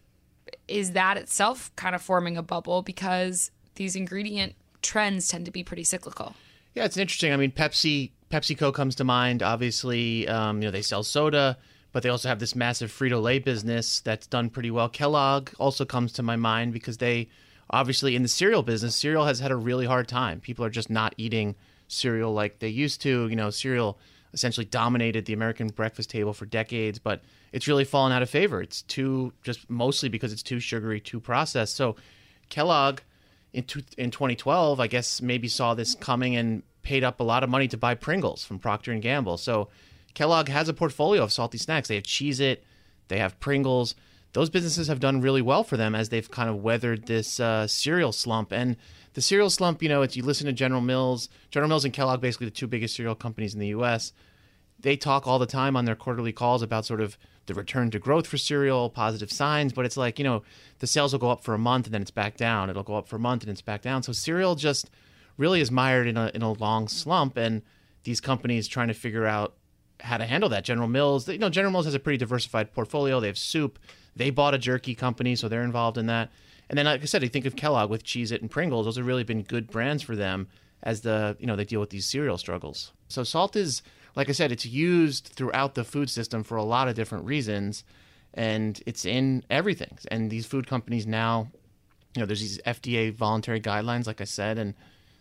is 0.68 0.92
that 0.92 1.16
itself 1.16 1.74
kind 1.76 1.94
of 1.94 2.02
forming 2.02 2.36
a 2.36 2.42
bubble 2.42 2.82
because 2.82 3.50
these 3.74 3.96
ingredient 3.96 4.54
trends 4.82 5.28
tend 5.28 5.46
to 5.46 5.50
be 5.50 5.64
pretty 5.64 5.84
cyclical? 5.84 6.34
Yeah, 6.74 6.84
it's 6.84 6.96
interesting. 6.96 7.32
I 7.32 7.36
mean, 7.36 7.52
Pepsi, 7.52 8.10
PepsiCo 8.30 8.72
comes 8.72 8.94
to 8.96 9.04
mind. 9.04 9.42
Obviously, 9.42 10.26
um, 10.28 10.62
you 10.62 10.68
know 10.68 10.70
they 10.70 10.82
sell 10.82 11.02
soda, 11.02 11.58
but 11.92 12.02
they 12.02 12.08
also 12.08 12.28
have 12.28 12.38
this 12.38 12.56
massive 12.56 12.90
Frito 12.90 13.22
Lay 13.22 13.38
business 13.38 14.00
that's 14.00 14.26
done 14.26 14.50
pretty 14.50 14.70
well. 14.70 14.88
Kellogg 14.88 15.50
also 15.58 15.84
comes 15.84 16.12
to 16.12 16.22
my 16.22 16.36
mind 16.36 16.72
because 16.72 16.98
they 16.98 17.28
obviously 17.70 18.16
in 18.16 18.22
the 18.22 18.28
cereal 18.28 18.62
business, 18.62 18.96
cereal 18.96 19.26
has 19.26 19.40
had 19.40 19.50
a 19.50 19.56
really 19.56 19.86
hard 19.86 20.08
time. 20.08 20.40
People 20.40 20.64
are 20.64 20.70
just 20.70 20.90
not 20.90 21.14
eating 21.16 21.54
cereal 21.88 22.32
like 22.32 22.58
they 22.58 22.68
used 22.68 23.02
to. 23.02 23.28
You 23.28 23.36
know, 23.36 23.50
cereal 23.50 23.98
essentially 24.32 24.64
dominated 24.64 25.26
the 25.26 25.32
American 25.32 25.68
breakfast 25.68 26.10
table 26.10 26.32
for 26.32 26.46
decades, 26.46 26.98
but 26.98 27.22
it's 27.52 27.68
really 27.68 27.84
fallen 27.84 28.12
out 28.12 28.22
of 28.22 28.30
favor. 28.30 28.62
It's 28.62 28.82
too 28.82 29.32
just 29.42 29.68
mostly 29.68 30.08
because 30.08 30.32
it's 30.32 30.42
too 30.42 30.60
sugary, 30.60 31.00
too 31.00 31.20
processed. 31.20 31.76
So 31.76 31.96
Kellogg 32.48 33.00
in 33.52 33.64
two, 33.64 33.82
in 33.98 34.10
2012, 34.10 34.80
I 34.80 34.86
guess 34.86 35.20
maybe 35.20 35.48
saw 35.48 35.74
this 35.74 35.94
coming 35.94 36.36
and 36.36 36.62
paid 36.82 37.04
up 37.04 37.20
a 37.20 37.22
lot 37.22 37.44
of 37.44 37.50
money 37.50 37.68
to 37.68 37.76
buy 37.76 37.94
Pringles 37.94 38.44
from 38.44 38.58
Procter 38.58 38.92
and 38.92 39.02
Gamble. 39.02 39.36
So 39.36 39.68
Kellogg 40.14 40.48
has 40.48 40.68
a 40.68 40.74
portfolio 40.74 41.22
of 41.22 41.32
salty 41.32 41.58
snacks. 41.58 41.88
They 41.88 41.94
have 41.94 42.04
Cheez 42.04 42.40
It, 42.40 42.64
they 43.08 43.18
have 43.18 43.38
Pringles. 43.40 43.94
those 44.32 44.50
businesses 44.50 44.88
have 44.88 45.00
done 45.00 45.20
really 45.20 45.42
well 45.42 45.64
for 45.64 45.76
them 45.76 45.94
as 45.94 46.08
they've 46.08 46.30
kind 46.30 46.48
of 46.48 46.62
weathered 46.62 47.06
this 47.06 47.38
uh, 47.38 47.66
cereal 47.66 48.12
slump. 48.12 48.52
And 48.52 48.76
the 49.14 49.20
cereal 49.20 49.50
slump, 49.50 49.82
you 49.82 49.88
know, 49.88 50.02
it's 50.02 50.16
you 50.16 50.22
listen 50.22 50.46
to 50.46 50.52
General 50.52 50.80
Mills, 50.80 51.28
General 51.50 51.68
Mills 51.68 51.84
and 51.84 51.92
Kellogg, 51.92 52.20
basically 52.20 52.46
the 52.46 52.52
two 52.52 52.66
biggest 52.66 52.96
cereal 52.96 53.14
companies 53.14 53.54
in 53.54 53.60
the 53.60 53.68
U.S. 53.68 54.12
They 54.80 54.96
talk 54.96 55.26
all 55.26 55.38
the 55.38 55.46
time 55.46 55.76
on 55.76 55.84
their 55.84 55.94
quarterly 55.94 56.32
calls 56.32 56.62
about 56.62 56.86
sort 56.86 57.00
of 57.00 57.18
the 57.46 57.54
return 57.54 57.90
to 57.90 57.98
growth 57.98 58.26
for 58.26 58.38
cereal, 58.38 58.88
positive 58.88 59.30
signs, 59.30 59.72
but 59.72 59.84
it's 59.84 59.96
like 59.96 60.18
you 60.18 60.24
know 60.24 60.42
the 60.78 60.86
sales 60.86 61.12
will 61.12 61.20
go 61.20 61.30
up 61.30 61.42
for 61.42 61.54
a 61.54 61.58
month 61.58 61.86
and 61.86 61.94
then 61.94 62.02
it's 62.02 62.10
back 62.10 62.36
down. 62.36 62.70
It'll 62.70 62.82
go 62.82 62.96
up 62.96 63.08
for 63.08 63.16
a 63.16 63.20
month 63.20 63.42
and 63.42 63.50
it's 63.50 63.62
back 63.62 63.82
down. 63.82 64.02
So 64.02 64.12
cereal 64.12 64.54
just 64.54 64.90
really 65.36 65.60
is 65.60 65.70
mired 65.70 66.06
in 66.06 66.16
a 66.16 66.30
in 66.34 66.42
a 66.42 66.52
long 66.52 66.88
slump, 66.88 67.36
and 67.36 67.62
these 68.04 68.20
companies 68.20 68.66
trying 68.66 68.88
to 68.88 68.94
figure 68.94 69.26
out 69.26 69.54
how 70.02 70.18
to 70.18 70.26
handle 70.26 70.48
that. 70.50 70.64
General 70.64 70.88
Mills, 70.88 71.28
you 71.28 71.38
know, 71.38 71.48
General 71.48 71.72
Mills 71.72 71.84
has 71.86 71.94
a 71.94 72.00
pretty 72.00 72.18
diversified 72.18 72.72
portfolio. 72.72 73.20
They 73.20 73.28
have 73.28 73.38
soup. 73.38 73.78
They 74.14 74.30
bought 74.30 74.54
a 74.54 74.58
jerky 74.58 74.94
company, 74.94 75.36
so 75.36 75.48
they're 75.48 75.62
involved 75.62 75.96
in 75.96 76.06
that. 76.06 76.30
And 76.68 76.78
then, 76.78 76.86
like 76.86 77.02
I 77.02 77.06
said, 77.06 77.24
I 77.24 77.28
think 77.28 77.46
of 77.46 77.56
Kellogg 77.56 77.90
with 77.90 78.04
Cheez 78.04 78.32
It 78.32 78.40
and 78.40 78.50
Pringles. 78.50 78.86
Those 78.86 78.96
have 78.96 79.06
really 79.06 79.24
been 79.24 79.42
good 79.42 79.70
brands 79.70 80.02
for 80.02 80.16
them 80.16 80.48
as 80.82 81.02
the 81.02 81.36
you 81.38 81.46
know 81.46 81.56
they 81.56 81.64
deal 81.64 81.80
with 81.80 81.90
these 81.90 82.06
cereal 82.06 82.38
struggles. 82.38 82.92
So 83.08 83.24
salt 83.24 83.56
is, 83.56 83.82
like 84.16 84.28
I 84.28 84.32
said, 84.32 84.52
it's 84.52 84.66
used 84.66 85.26
throughout 85.26 85.74
the 85.74 85.84
food 85.84 86.10
system 86.10 86.42
for 86.42 86.56
a 86.56 86.64
lot 86.64 86.88
of 86.88 86.94
different 86.94 87.24
reasons, 87.24 87.84
and 88.34 88.80
it's 88.86 89.04
in 89.04 89.44
everything. 89.50 89.98
And 90.10 90.30
these 90.30 90.46
food 90.46 90.66
companies 90.66 91.06
now, 91.06 91.48
you 92.14 92.20
know, 92.20 92.26
there's 92.26 92.40
these 92.40 92.58
FDA 92.66 93.12
voluntary 93.12 93.60
guidelines, 93.60 94.06
like 94.06 94.20
I 94.20 94.24
said, 94.24 94.58
and 94.58 94.74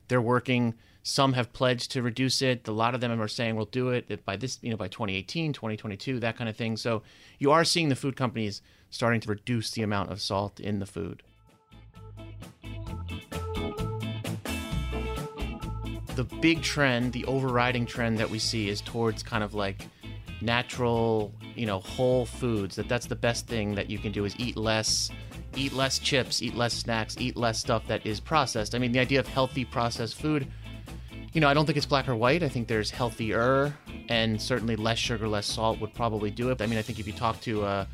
they're 0.08 0.22
working. 0.22 0.76
Some 1.04 1.34
have 1.34 1.52
pledged 1.52 1.92
to 1.92 2.04
reduce 2.04 2.42
it. 2.42 2.68
A 2.68 2.72
lot 2.72 2.94
of 2.94 3.02
them 3.02 3.20
are 3.20 3.28
saying 3.28 3.56
we'll 3.56 3.66
do 3.66 3.90
it 3.90 4.24
by 4.24 4.36
this, 4.36 4.60
you 4.62 4.70
know, 4.70 4.78
by 4.78 4.88
2018, 4.88 5.52
2022, 5.52 6.20
that 6.20 6.38
kind 6.38 6.50
of 6.50 6.56
thing. 6.56 6.78
So 6.78 7.02
you 7.40 7.52
are 7.52 7.64
seeing 7.64 7.90
the 7.90 7.96
food 7.96 8.16
companies 8.16 8.62
starting 8.92 9.20
to 9.22 9.30
reduce 9.30 9.72
the 9.72 9.82
amount 9.82 10.12
of 10.12 10.22
salt 10.22 10.60
in 10.60 10.80
the 10.80 10.86
food. 10.86 11.24
The 16.16 16.24
big 16.40 16.62
trend, 16.62 17.14
the 17.14 17.26
overriding 17.26 17.88
trend 17.88 18.20
that 18.20 18.30
we 18.30 18.38
see 18.38 18.70
is 18.70 18.82
towards 18.82 19.24
kind 19.24 19.44
of 19.44 19.56
like 19.56 19.88
natural, 20.42 21.34
you 21.56 21.66
know, 21.66 21.80
whole 21.80 22.28
foods. 22.28 22.76
That 22.76 22.88
that's 22.88 23.08
the 23.08 23.16
best 23.16 23.48
thing 23.48 23.74
that 23.74 23.90
you 23.90 23.98
can 23.98 24.12
do 24.12 24.26
is 24.26 24.36
eat 24.38 24.56
less, 24.56 25.10
eat 25.56 25.74
less 25.74 25.98
chips, 25.98 26.44
eat 26.44 26.54
less 26.54 26.74
snacks, 26.74 27.16
eat 27.18 27.38
less 27.38 27.60
stuff 27.60 27.88
that 27.88 28.06
is 28.06 28.20
processed. 28.20 28.76
I 28.76 28.78
mean, 28.78 28.92
the 28.92 29.00
idea 29.00 29.20
of 29.20 29.28
healthy 29.28 29.66
processed 29.66 30.16
food 30.16 30.48
you 31.34 31.42
know, 31.42 31.48
I 31.48 31.54
don't 31.54 31.66
think 31.66 31.78
it's 31.78 31.86
black 31.86 32.10
or 32.10 32.16
white. 32.16 32.44
I 32.44 32.50
think 32.50 32.68
there's 32.68 32.92
healthier 32.92 33.74
and 34.10 34.42
certainly 34.42 34.76
less 34.76 34.98
sugar, 34.98 35.28
less 35.28 35.46
salt 35.46 35.80
would 35.80 35.94
probably 35.94 36.30
do 36.30 36.50
it. 36.50 36.62
I 36.62 36.66
mean, 36.66 36.78
I 36.78 36.82
think 36.82 37.00
if 37.00 37.08
you 37.08 37.14
talk 37.14 37.40
to, 37.42 37.64
uh, 37.64 37.86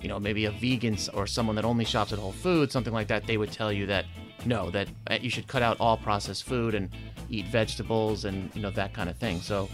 you 0.00 0.08
know, 0.08 0.18
maybe 0.18 0.46
a 0.46 0.50
vegan 0.50 0.96
or 1.14 1.26
someone 1.26 1.54
that 1.56 1.64
only 1.64 1.84
shops 1.84 2.12
at 2.12 2.18
Whole 2.18 2.32
Foods, 2.32 2.72
something 2.72 2.92
like 2.92 3.06
that, 3.06 3.26
they 3.26 3.36
would 3.36 3.52
tell 3.52 3.72
you 3.72 3.86
that 3.86 4.04
no, 4.44 4.70
that 4.70 4.88
uh, 5.10 5.18
you 5.20 5.30
should 5.30 5.46
cut 5.46 5.62
out 5.62 5.76
all 5.78 5.96
processed 5.96 6.44
food 6.44 6.74
and 6.74 6.90
eat 7.30 7.46
vegetables 7.46 8.24
and 8.24 8.50
you 8.54 8.62
know 8.62 8.70
that 8.70 8.92
kind 8.92 9.08
of 9.08 9.16
thing. 9.16 9.40
So, 9.40 9.68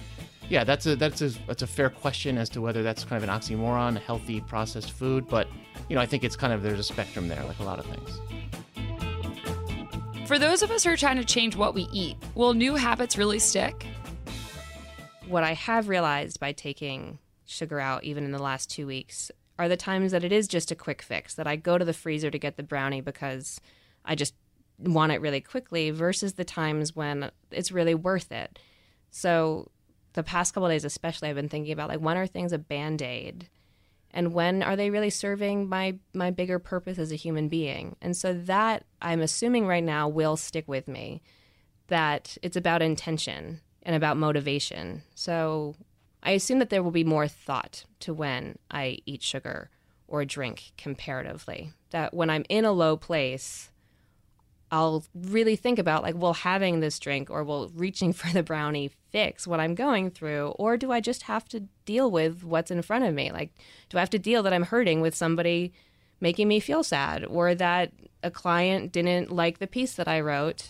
yeah, 0.49 0.65
that's 0.65 0.87
a 0.87 0.97
that's 0.97 1.23
a 1.23 1.31
that's 1.47 1.63
a 1.63 1.67
fair 1.67 1.89
question 1.89 2.37
as 2.37 2.49
to 2.51 2.61
whether 2.61 2.83
that's 2.83 3.05
kind 3.05 3.23
of 3.23 3.29
an 3.29 3.35
oxymoron, 3.35 3.99
healthy 3.99 4.41
processed 4.43 4.93
food. 4.93 5.27
But 5.29 5.49
you 5.89 5.97
know, 5.97 6.03
I 6.03 6.07
think 6.07 6.25
it's 6.25 6.37
kind 6.37 6.53
of 6.53 6.63
there's 6.63 6.79
a 6.79 6.85
spectrum 6.85 7.29
there, 7.29 7.43
like 7.45 7.59
a 7.61 7.65
lot 7.65 7.79
of 7.79 7.87
things. 7.87 8.21
For 10.29 10.39
those 10.39 10.61
of 10.61 10.71
us 10.71 10.85
who 10.85 10.91
are 10.91 10.97
trying 10.99 11.17
to 11.17 11.25
change 11.25 11.57
what 11.57 11.73
we 11.73 11.89
eat, 11.91 12.19
will 12.35 12.53
new 12.53 12.75
habits 12.75 13.17
really 13.17 13.39
stick? 13.39 13.87
What 15.27 15.43
I 15.43 15.55
have 15.55 15.89
realized 15.89 16.39
by 16.39 16.53
taking 16.53 17.19
sugar 17.47 17.81
out, 17.81 18.05
even 18.05 18.25
in 18.25 18.33
the 18.33 18.39
last 18.39 18.71
two 18.71 18.87
weeks, 18.87 19.31
are 19.59 19.71
the 19.71 19.77
times 19.79 20.13
that 20.13 20.25
it 20.25 20.31
is 20.31 20.47
just 20.47 20.71
a 20.71 20.75
quick 20.75 21.01
fix, 21.01 21.37
that 21.37 21.47
I 21.47 21.57
go 21.57 21.79
to 21.79 21.85
the 21.85 21.95
freezer 21.95 22.31
to 22.31 22.39
get 22.39 22.59
the 22.59 22.63
brownie 22.63 23.01
because 23.01 23.59
I 24.05 24.17
just 24.17 24.35
want 24.79 25.13
it 25.13 25.23
really 25.23 25.41
quickly, 25.41 25.91
versus 25.93 26.35
the 26.35 26.45
times 26.45 26.95
when 26.95 27.31
it's 27.51 27.73
really 27.73 27.95
worth 27.95 28.31
it. 28.31 28.59
So 29.11 29.71
the 30.13 30.23
past 30.23 30.53
couple 30.53 30.69
days, 30.69 30.85
especially, 30.85 31.31
I've 31.31 31.37
been 31.37 31.49
thinking 31.49 31.73
about 31.73 31.89
like, 31.89 32.01
when 32.01 32.19
are 32.19 32.27
things 32.27 32.53
a 32.53 32.59
band 32.59 33.01
aid? 33.01 33.49
And 34.11 34.33
when 34.33 34.63
are 34.63 34.77
they 34.77 34.91
really 34.91 35.11
serving 35.11 35.69
my 35.69 35.99
my 36.15 36.31
bigger 36.31 36.59
purpose 36.59 36.99
as 36.99 37.13
a 37.13 37.17
human 37.17 37.49
being? 37.49 37.97
And 38.01 38.17
so 38.17 38.33
that 38.33 38.85
i'm 39.03 39.21
assuming 39.21 39.67
right 39.67 39.85
now 39.85 40.09
will 40.09 40.37
stick 40.37 40.67
with 40.67 40.89
me 40.89 41.23
that 41.89 42.37
it's 42.43 42.57
about 42.57 42.83
intention 42.83 43.61
and 43.83 43.97
about 43.97 44.17
motivation. 44.17 45.03
So 45.15 45.75
i 46.23 46.33
assume 46.33 46.59
that 46.59 46.71
there 46.71 46.83
will 46.83 46.91
be 46.91 47.05
more 47.05 47.29
thought 47.29 47.85
to 48.01 48.15
when 48.15 48.59
i 48.71 48.99
eat 49.07 49.23
sugar 49.23 49.71
or 50.07 50.25
drink 50.25 50.73
comparatively. 50.77 51.73
That 51.91 52.15
when 52.15 52.31
i'm 52.31 52.45
in 52.49 52.65
a 52.65 52.73
low 52.73 52.97
place 52.97 53.71
I'll 54.71 55.05
really 55.15 55.57
think 55.57 55.79
about 55.79 56.03
like, 56.03 56.15
will 56.15 56.35
having 56.35 56.81
this 56.81 56.99
drink 56.99 57.31
or 57.31 57.43
will 57.45 57.71
reaching 57.75 58.13
for 58.19 58.33
the 58.33 58.43
brownie 58.43 58.91
fix 59.11 59.47
what 59.47 59.61
I'm 59.61 59.75
going 59.75 60.11
through? 60.11 60.49
Or 60.59 60.77
do 60.77 60.93
I 60.93 61.01
just 61.01 61.23
have 61.25 61.49
to 61.49 61.61
deal 61.85 62.11
with 62.11 62.45
what's 62.45 62.71
in 62.71 62.83
front 62.83 63.05
of 63.05 63.15
me? 63.15 63.33
Like, 63.33 63.51
do 63.89 63.99
I 63.99 64.01
have 64.01 64.11
to 64.11 64.19
deal 64.19 64.43
that 64.43 64.53
I'm 64.53 64.65
hurting 64.65 65.01
with 65.01 65.15
somebody 65.15 65.73
making 66.21 66.49
me 66.49 66.61
feel 66.61 66.83
sad 66.83 67.25
or 67.25 67.55
that 67.55 67.93
a 68.23 68.31
client 68.31 68.93
didn't 68.93 69.31
like 69.31 69.59
the 69.59 69.67
piece 69.67 69.95
that 69.95 70.09
I 70.09 70.21
wrote? 70.21 70.69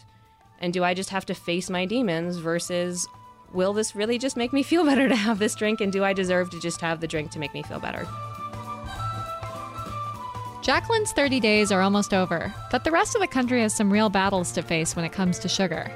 And 0.61 0.73
do 0.73 0.85
I 0.85 0.95
just 0.95 1.11
have 1.11 1.27
to 1.27 1.35
face 1.35 1.71
my 1.71 1.85
demons 1.85 2.37
versus 2.37 3.07
will 3.53 3.73
this 3.73 3.97
really 3.97 4.19
just 4.19 4.37
make 4.37 4.53
me 4.53 4.63
feel 4.63 4.85
better 4.91 5.09
to 5.09 5.17
have 5.17 5.39
this 5.39 5.55
drink? 5.55 5.81
And 5.81 5.93
do 5.93 6.05
I 6.05 6.13
deserve 6.13 6.51
to 6.51 6.61
just 6.61 6.81
have 6.81 7.01
the 7.01 7.09
drink 7.09 7.31
to 7.33 7.39
make 7.39 7.55
me 7.55 7.63
feel 7.63 7.81
better? 7.81 8.07
Jacqueline's 10.69 11.13
30 11.13 11.41
days 11.41 11.73
are 11.73 11.81
almost 11.81 12.13
over, 12.13 12.55
but 12.71 12.85
the 12.85 12.91
rest 12.91 13.15
of 13.15 13.23
the 13.23 13.27
country 13.27 13.63
has 13.63 13.75
some 13.75 13.91
real 13.91 14.11
battles 14.11 14.53
to 14.53 14.61
face 14.61 14.95
when 14.95 15.03
it 15.03 15.13
comes 15.13 15.39
to 15.39 15.49
sugar. 15.49 15.91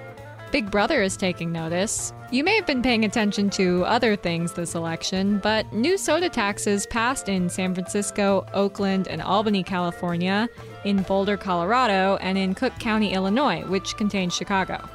Big 0.51 0.71
Brother 0.71 1.03
is 1.03 1.15
taking 1.15 1.53
notice. 1.53 2.15
You 2.31 2.43
may 2.43 2.57
have 2.57 2.65
been 2.65 2.81
paying 2.81 3.05
attention 3.05 3.51
to 3.51 3.85
other 3.85 4.17
things 4.17 4.55
this 4.55 4.75
election, 4.75 5.41
but 5.41 5.71
new 5.75 5.99
soda 5.99 6.31
taxes 6.31 6.87
passed 6.87 7.29
in 7.29 7.51
San 7.51 7.75
Francisco, 7.75 8.47
Oakland, 8.55 9.09
and 9.09 9.21
Albany, 9.21 9.63
California, 9.63 10.49
in 10.87 11.03
Boulder, 11.03 11.37
Colorado, 11.37 12.17
and 12.23 12.39
in 12.39 12.55
Cook 12.55 12.73
County, 12.79 13.13
Illinois, 13.13 13.61
which 13.69 13.99
contains 13.99 14.35
Chicago. 14.35 14.89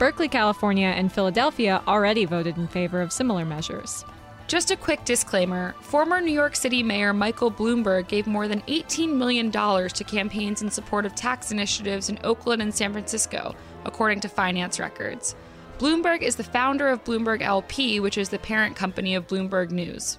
Berkeley, 0.00 0.26
California, 0.26 0.88
and 0.88 1.12
Philadelphia 1.12 1.80
already 1.86 2.24
voted 2.24 2.56
in 2.56 2.66
favor 2.66 3.00
of 3.00 3.12
similar 3.12 3.44
measures. 3.44 4.04
Just 4.48 4.70
a 4.70 4.76
quick 4.76 5.04
disclaimer 5.04 5.74
former 5.80 6.20
New 6.20 6.32
York 6.32 6.56
City 6.56 6.82
Mayor 6.82 7.12
Michael 7.12 7.50
Bloomberg 7.50 8.08
gave 8.08 8.26
more 8.26 8.48
than 8.48 8.60
$18 8.62 9.14
million 9.14 9.50
to 9.50 10.04
campaigns 10.04 10.62
in 10.62 10.70
support 10.70 11.06
of 11.06 11.14
tax 11.14 11.50
initiatives 11.50 12.08
in 12.08 12.18
Oakland 12.22 12.60
and 12.60 12.74
San 12.74 12.92
Francisco, 12.92 13.54
according 13.84 14.20
to 14.20 14.28
finance 14.28 14.78
records. 14.78 15.34
Bloomberg 15.78 16.22
is 16.22 16.36
the 16.36 16.44
founder 16.44 16.88
of 16.88 17.02
Bloomberg 17.02 17.40
LP, 17.40 17.98
which 17.98 18.18
is 18.18 18.28
the 18.28 18.38
parent 18.38 18.76
company 18.76 19.14
of 19.14 19.26
Bloomberg 19.26 19.70
News. 19.70 20.18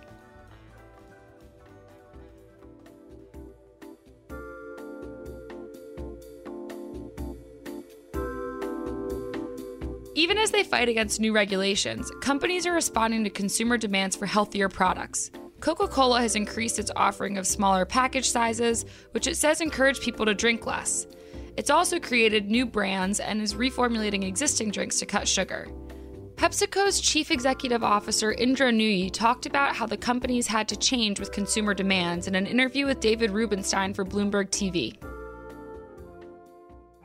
Even 10.16 10.38
as 10.38 10.52
they 10.52 10.64
fight 10.64 10.90
against 10.90 11.20
new 11.20 11.34
regulations, 11.34 12.12
companies 12.22 12.68
are 12.68 12.74
responding 12.74 13.24
to 13.24 13.32
consumer 13.32 13.78
demands 13.78 14.16
for 14.16 14.28
healthier 14.28 14.70
products. 14.70 15.32
Coca 15.60 15.88
Cola 15.88 16.22
has 16.22 16.36
increased 16.36 16.78
its 16.78 16.92
offering 16.96 17.38
of 17.38 17.48
smaller 17.48 17.84
package 17.84 18.30
sizes, 18.30 18.86
which 19.12 19.26
it 19.26 19.38
says 19.38 19.60
encourage 19.60 20.02
people 20.02 20.26
to 20.26 20.36
drink 20.36 20.68
less. 20.68 21.08
It's 21.58 21.72
also 21.72 22.00
created 22.00 22.52
new 22.52 22.66
brands 22.66 23.20
and 23.20 23.42
is 23.42 23.56
reformulating 23.56 24.24
existing 24.24 24.70
drinks 24.70 25.00
to 25.00 25.08
cut 25.08 25.28
sugar. 25.28 25.68
PepsiCo's 26.36 27.00
chief 27.00 27.32
executive 27.32 27.84
officer 27.84 28.34
Indra 28.34 28.72
Nooyi 28.72 29.12
talked 29.12 29.48
about 29.48 29.76
how 29.76 29.88
the 29.88 29.98
companies 29.98 30.46
had 30.46 30.68
to 30.68 30.76
change 30.76 31.20
with 31.20 31.32
consumer 31.32 31.74
demands 31.74 32.28
in 32.28 32.36
an 32.36 32.46
interview 32.46 32.86
with 32.86 33.00
David 33.00 33.32
Rubenstein 33.32 33.94
for 33.94 34.06
Bloomberg 34.06 34.50
TV. 34.50 34.96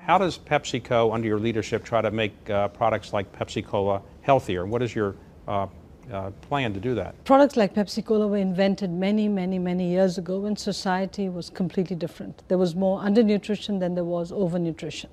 How 0.09 0.17
does 0.17 0.39
PepsiCo, 0.39 1.13
under 1.13 1.29
your 1.29 1.39
leadership, 1.39 1.85
try 1.85 2.01
to 2.01 2.11
make 2.11 2.33
uh, 2.49 2.69
products 2.69 3.13
like 3.13 3.31
Pepsi 3.39 3.63
Cola 3.63 4.01
healthier? 4.23 4.65
What 4.65 4.81
is 4.81 4.95
your 4.95 5.15
uh, 5.47 5.67
uh, 6.11 6.31
plan 6.41 6.73
to 6.73 6.81
do 6.81 6.95
that? 6.95 7.23
Products 7.25 7.59
like 7.59 7.75
Pepsi 7.75 8.03
Cola 8.03 8.27
were 8.27 8.39
invented 8.39 8.91
many, 8.91 9.29
many, 9.29 9.59
many 9.59 9.91
years 9.91 10.17
ago 10.17 10.39
when 10.39 10.57
society 10.57 11.29
was 11.29 11.51
completely 11.51 11.95
different. 11.95 12.43
There 12.49 12.57
was 12.57 12.75
more 12.75 13.03
undernutrition 13.03 13.81
than 13.81 13.95
there 13.95 14.05
was 14.05 14.33
overnutrition. 14.33 15.11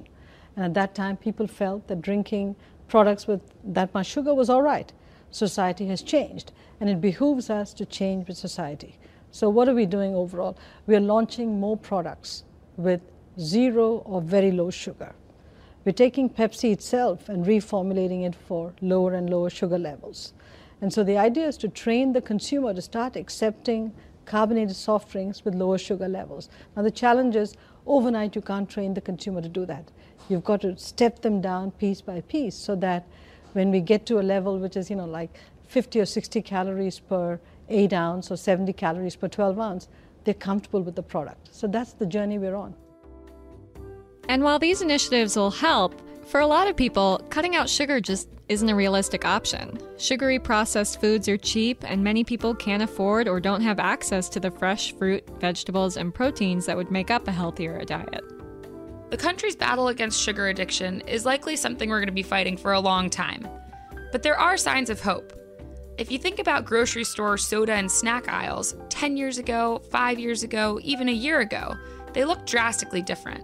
And 0.55 0.63
at 0.63 0.73
that 0.75 0.95
time, 0.95 1.17
people 1.17 1.45
felt 1.45 1.89
that 1.89 2.01
drinking 2.01 2.55
products 2.87 3.27
with 3.27 3.41
that 3.65 3.93
much 3.93 4.07
sugar 4.07 4.33
was 4.33 4.49
all 4.49 4.61
right. 4.61 4.93
Society 5.29 5.87
has 5.87 6.03
changed, 6.03 6.53
and 6.79 6.89
it 6.89 7.01
behooves 7.01 7.49
us 7.49 7.73
to 7.73 7.85
change 7.85 8.29
with 8.29 8.37
society. 8.37 8.97
So, 9.31 9.49
what 9.49 9.67
are 9.67 9.75
we 9.75 9.87
doing 9.87 10.15
overall? 10.15 10.57
We 10.87 10.95
are 10.95 11.01
launching 11.01 11.59
more 11.59 11.75
products 11.75 12.45
with 12.77 13.01
zero 13.39 14.03
or 14.05 14.21
very 14.21 14.51
low 14.51 14.69
sugar. 14.69 15.13
We're 15.85 15.91
taking 15.91 16.29
Pepsi 16.29 16.71
itself 16.71 17.29
and 17.29 17.45
reformulating 17.45 18.25
it 18.25 18.35
for 18.35 18.73
lower 18.81 19.13
and 19.13 19.29
lower 19.29 19.49
sugar 19.49 19.77
levels. 19.77 20.33
And 20.81 20.91
so 20.91 21.03
the 21.03 21.17
idea 21.17 21.47
is 21.47 21.57
to 21.57 21.67
train 21.69 22.13
the 22.13 22.21
consumer 22.21 22.73
to 22.73 22.81
start 22.81 23.15
accepting 23.15 23.93
carbonated 24.25 24.75
soft 24.75 25.11
drinks 25.11 25.45
with 25.45 25.53
lower 25.55 25.77
sugar 25.77 26.07
levels. 26.07 26.49
Now, 26.75 26.81
the 26.81 26.91
challenge 26.91 27.35
is 27.35 27.55
overnight 27.85 28.35
you 28.35 28.41
can't 28.41 28.69
train 28.69 28.93
the 28.93 29.01
consumer 29.01 29.41
to 29.41 29.49
do 29.49 29.65
that. 29.67 29.91
You've 30.27 30.43
got 30.43 30.61
to 30.61 30.75
step 30.77 31.21
them 31.21 31.41
down 31.41 31.71
piece 31.71 32.01
by 32.01 32.21
piece 32.21 32.55
so 32.55 32.75
that 32.77 33.07
when 33.53 33.71
we 33.71 33.79
get 33.79 34.05
to 34.07 34.19
a 34.19 34.23
level 34.23 34.57
which 34.57 34.75
is, 34.75 34.89
you 34.89 34.95
know, 34.95 35.05
like 35.05 35.37
50 35.67 35.99
or 35.99 36.05
60 36.05 36.41
calories 36.41 36.99
per 36.99 37.39
8 37.69 37.93
ounce 37.93 38.31
or 38.31 38.37
70 38.37 38.73
calories 38.73 39.15
per 39.15 39.27
12 39.27 39.59
ounce, 39.59 39.87
they're 40.23 40.33
comfortable 40.33 40.81
with 40.81 40.95
the 40.95 41.03
product. 41.03 41.53
So 41.53 41.67
that's 41.67 41.93
the 41.93 42.05
journey 42.05 42.39
we're 42.39 42.55
on. 42.55 42.75
And 44.27 44.43
while 44.43 44.59
these 44.59 44.81
initiatives 44.81 45.35
will 45.35 45.51
help, 45.51 46.01
for 46.25 46.39
a 46.39 46.47
lot 46.47 46.67
of 46.67 46.75
people, 46.75 47.21
cutting 47.29 47.55
out 47.55 47.69
sugar 47.69 48.01
just 48.01 48.29
isn't 48.49 48.69
a 48.69 48.75
realistic 48.75 49.25
option. 49.25 49.79
Sugary 49.97 50.39
processed 50.39 51.01
foods 51.01 51.27
are 51.27 51.37
cheap, 51.37 51.83
and 51.83 52.03
many 52.03 52.23
people 52.23 52.53
can't 52.53 52.83
afford 52.83 53.27
or 53.27 53.39
don't 53.39 53.61
have 53.61 53.79
access 53.79 54.29
to 54.29 54.39
the 54.39 54.51
fresh 54.51 54.93
fruit, 54.95 55.23
vegetables, 55.39 55.97
and 55.97 56.13
proteins 56.13 56.65
that 56.65 56.77
would 56.77 56.91
make 56.91 57.09
up 57.09 57.27
a 57.27 57.31
healthier 57.31 57.83
diet. 57.85 58.23
The 59.09 59.17
country's 59.17 59.55
battle 59.55 59.87
against 59.87 60.21
sugar 60.21 60.47
addiction 60.47 61.01
is 61.01 61.25
likely 61.25 61.55
something 61.55 61.89
we're 61.89 61.99
going 61.99 62.07
to 62.07 62.13
be 62.13 62.23
fighting 62.23 62.57
for 62.57 62.73
a 62.73 62.79
long 62.79 63.09
time. 63.09 63.47
But 64.11 64.23
there 64.23 64.37
are 64.37 64.57
signs 64.57 64.89
of 64.89 65.01
hope. 65.01 65.33
If 65.97 66.11
you 66.11 66.19
think 66.19 66.39
about 66.39 66.65
grocery 66.65 67.03
store 67.03 67.37
soda 67.37 67.73
and 67.73 67.89
snack 67.89 68.27
aisles, 68.27 68.75
10 68.89 69.15
years 69.15 69.37
ago, 69.37 69.81
5 69.89 70.19
years 70.19 70.43
ago, 70.43 70.79
even 70.83 71.07
a 71.07 71.13
year 71.13 71.39
ago, 71.39 71.75
they 72.13 72.25
look 72.25 72.45
drastically 72.45 73.01
different. 73.01 73.43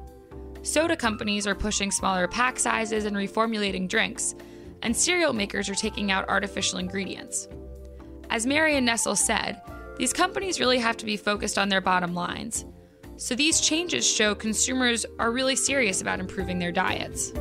Soda 0.63 0.95
companies 0.95 1.47
are 1.47 1.55
pushing 1.55 1.91
smaller 1.91 2.27
pack 2.27 2.59
sizes 2.59 3.05
and 3.05 3.15
reformulating 3.15 3.87
drinks, 3.87 4.35
and 4.83 4.95
cereal 4.95 5.33
makers 5.33 5.69
are 5.69 5.75
taking 5.75 6.11
out 6.11 6.29
artificial 6.29 6.79
ingredients. 6.79 7.47
As 8.29 8.45
Marion 8.45 8.85
Nestle 8.85 9.15
said, 9.15 9.61
these 9.97 10.13
companies 10.13 10.59
really 10.59 10.79
have 10.79 10.97
to 10.97 11.05
be 11.05 11.17
focused 11.17 11.57
on 11.57 11.69
their 11.69 11.81
bottom 11.81 12.13
lines. 12.13 12.65
So 13.17 13.35
these 13.35 13.61
changes 13.61 14.07
show 14.07 14.33
consumers 14.33 15.05
are 15.19 15.31
really 15.31 15.55
serious 15.55 16.01
about 16.01 16.19
improving 16.19 16.57
their 16.57 16.71
diets. 16.71 17.31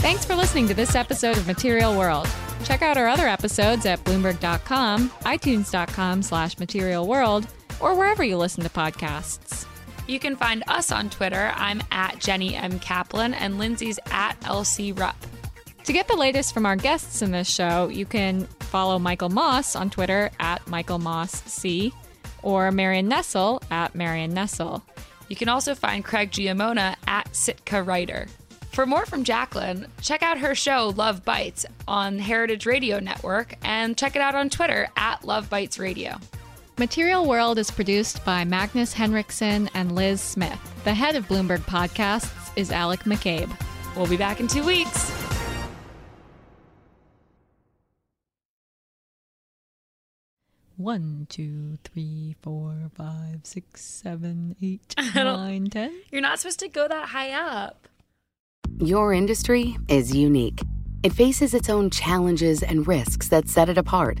Thanks 0.00 0.24
for 0.24 0.34
listening 0.34 0.66
to 0.68 0.74
this 0.74 0.94
episode 0.94 1.36
of 1.36 1.46
Material 1.46 1.96
World. 1.96 2.28
Check 2.64 2.82
out 2.82 2.96
our 2.96 3.06
other 3.06 3.28
episodes 3.28 3.86
at 3.86 4.02
bloomberg.com, 4.04 5.10
itunes.com 5.10 6.22
slash 6.22 6.58
material 6.58 7.06
world, 7.06 7.46
or 7.80 7.94
wherever 7.94 8.22
you 8.22 8.36
listen 8.36 8.62
to 8.64 8.70
podcasts. 8.70 9.66
You 10.06 10.18
can 10.18 10.36
find 10.36 10.64
us 10.66 10.90
on 10.90 11.08
Twitter. 11.08 11.52
I'm 11.54 11.82
at 11.92 12.18
Jenny 12.18 12.56
M. 12.56 12.78
Kaplan 12.80 13.34
and 13.34 13.58
Lindsay's 13.58 13.98
at 14.10 14.38
LC 14.40 14.98
Rupp. 14.98 15.16
To 15.84 15.92
get 15.92 16.08
the 16.08 16.16
latest 16.16 16.52
from 16.52 16.66
our 16.66 16.76
guests 16.76 17.22
in 17.22 17.30
this 17.30 17.48
show, 17.48 17.88
you 17.88 18.04
can 18.04 18.46
follow 18.60 18.98
Michael 18.98 19.28
Moss 19.28 19.74
on 19.74 19.88
Twitter 19.88 20.30
at 20.38 20.66
Michael 20.68 20.98
Moss 20.98 21.42
C 21.44 21.92
or 22.42 22.70
Marion 22.70 23.08
Nestle 23.08 23.62
at 23.70 23.94
Marion 23.94 24.34
Nestle. 24.34 24.84
You 25.28 25.36
can 25.36 25.48
also 25.48 25.74
find 25.74 26.04
Craig 26.04 26.32
Giammona 26.32 26.96
at 27.06 27.34
Sitka 27.34 27.82
Writer. 27.82 28.26
For 28.72 28.86
more 28.86 29.06
from 29.06 29.24
Jacqueline, 29.24 29.86
check 30.00 30.22
out 30.22 30.38
her 30.38 30.54
show 30.54 30.92
Love 30.96 31.24
Bites 31.24 31.66
on 31.88 32.18
Heritage 32.18 32.66
Radio 32.66 32.98
Network 32.98 33.54
and 33.62 33.96
check 33.96 34.16
it 34.16 34.22
out 34.22 34.34
on 34.34 34.50
Twitter 34.50 34.88
at 34.96 35.24
Love 35.24 35.50
Bites 35.50 35.78
Radio. 35.78 36.18
Material 36.80 37.26
World 37.26 37.58
is 37.58 37.70
produced 37.70 38.24
by 38.24 38.42
Magnus 38.42 38.94
Henriksen 38.94 39.68
and 39.74 39.94
Liz 39.94 40.18
Smith. 40.18 40.58
The 40.84 40.94
head 40.94 41.14
of 41.14 41.28
Bloomberg 41.28 41.58
Podcasts 41.66 42.50
is 42.56 42.72
Alec 42.72 43.00
McCabe. 43.00 43.54
We'll 43.94 44.06
be 44.06 44.16
back 44.16 44.40
in 44.40 44.48
two 44.48 44.64
weeks. 44.64 45.12
One, 50.78 51.26
two, 51.28 51.76
three, 51.84 52.36
four, 52.40 52.90
five, 52.94 53.40
six, 53.42 53.82
seven, 53.84 54.56
eight, 54.62 54.94
don't- 55.14 55.24
nine, 55.26 55.66
ten. 55.66 55.92
You're 56.10 56.22
not 56.22 56.38
supposed 56.38 56.60
to 56.60 56.68
go 56.68 56.88
that 56.88 57.08
high 57.08 57.32
up. 57.32 57.88
Your 58.78 59.12
industry 59.12 59.76
is 59.88 60.16
unique. 60.16 60.62
It 61.02 61.12
faces 61.12 61.52
its 61.52 61.68
own 61.68 61.90
challenges 61.90 62.62
and 62.62 62.88
risks 62.88 63.28
that 63.28 63.50
set 63.50 63.68
it 63.68 63.76
apart. 63.76 64.20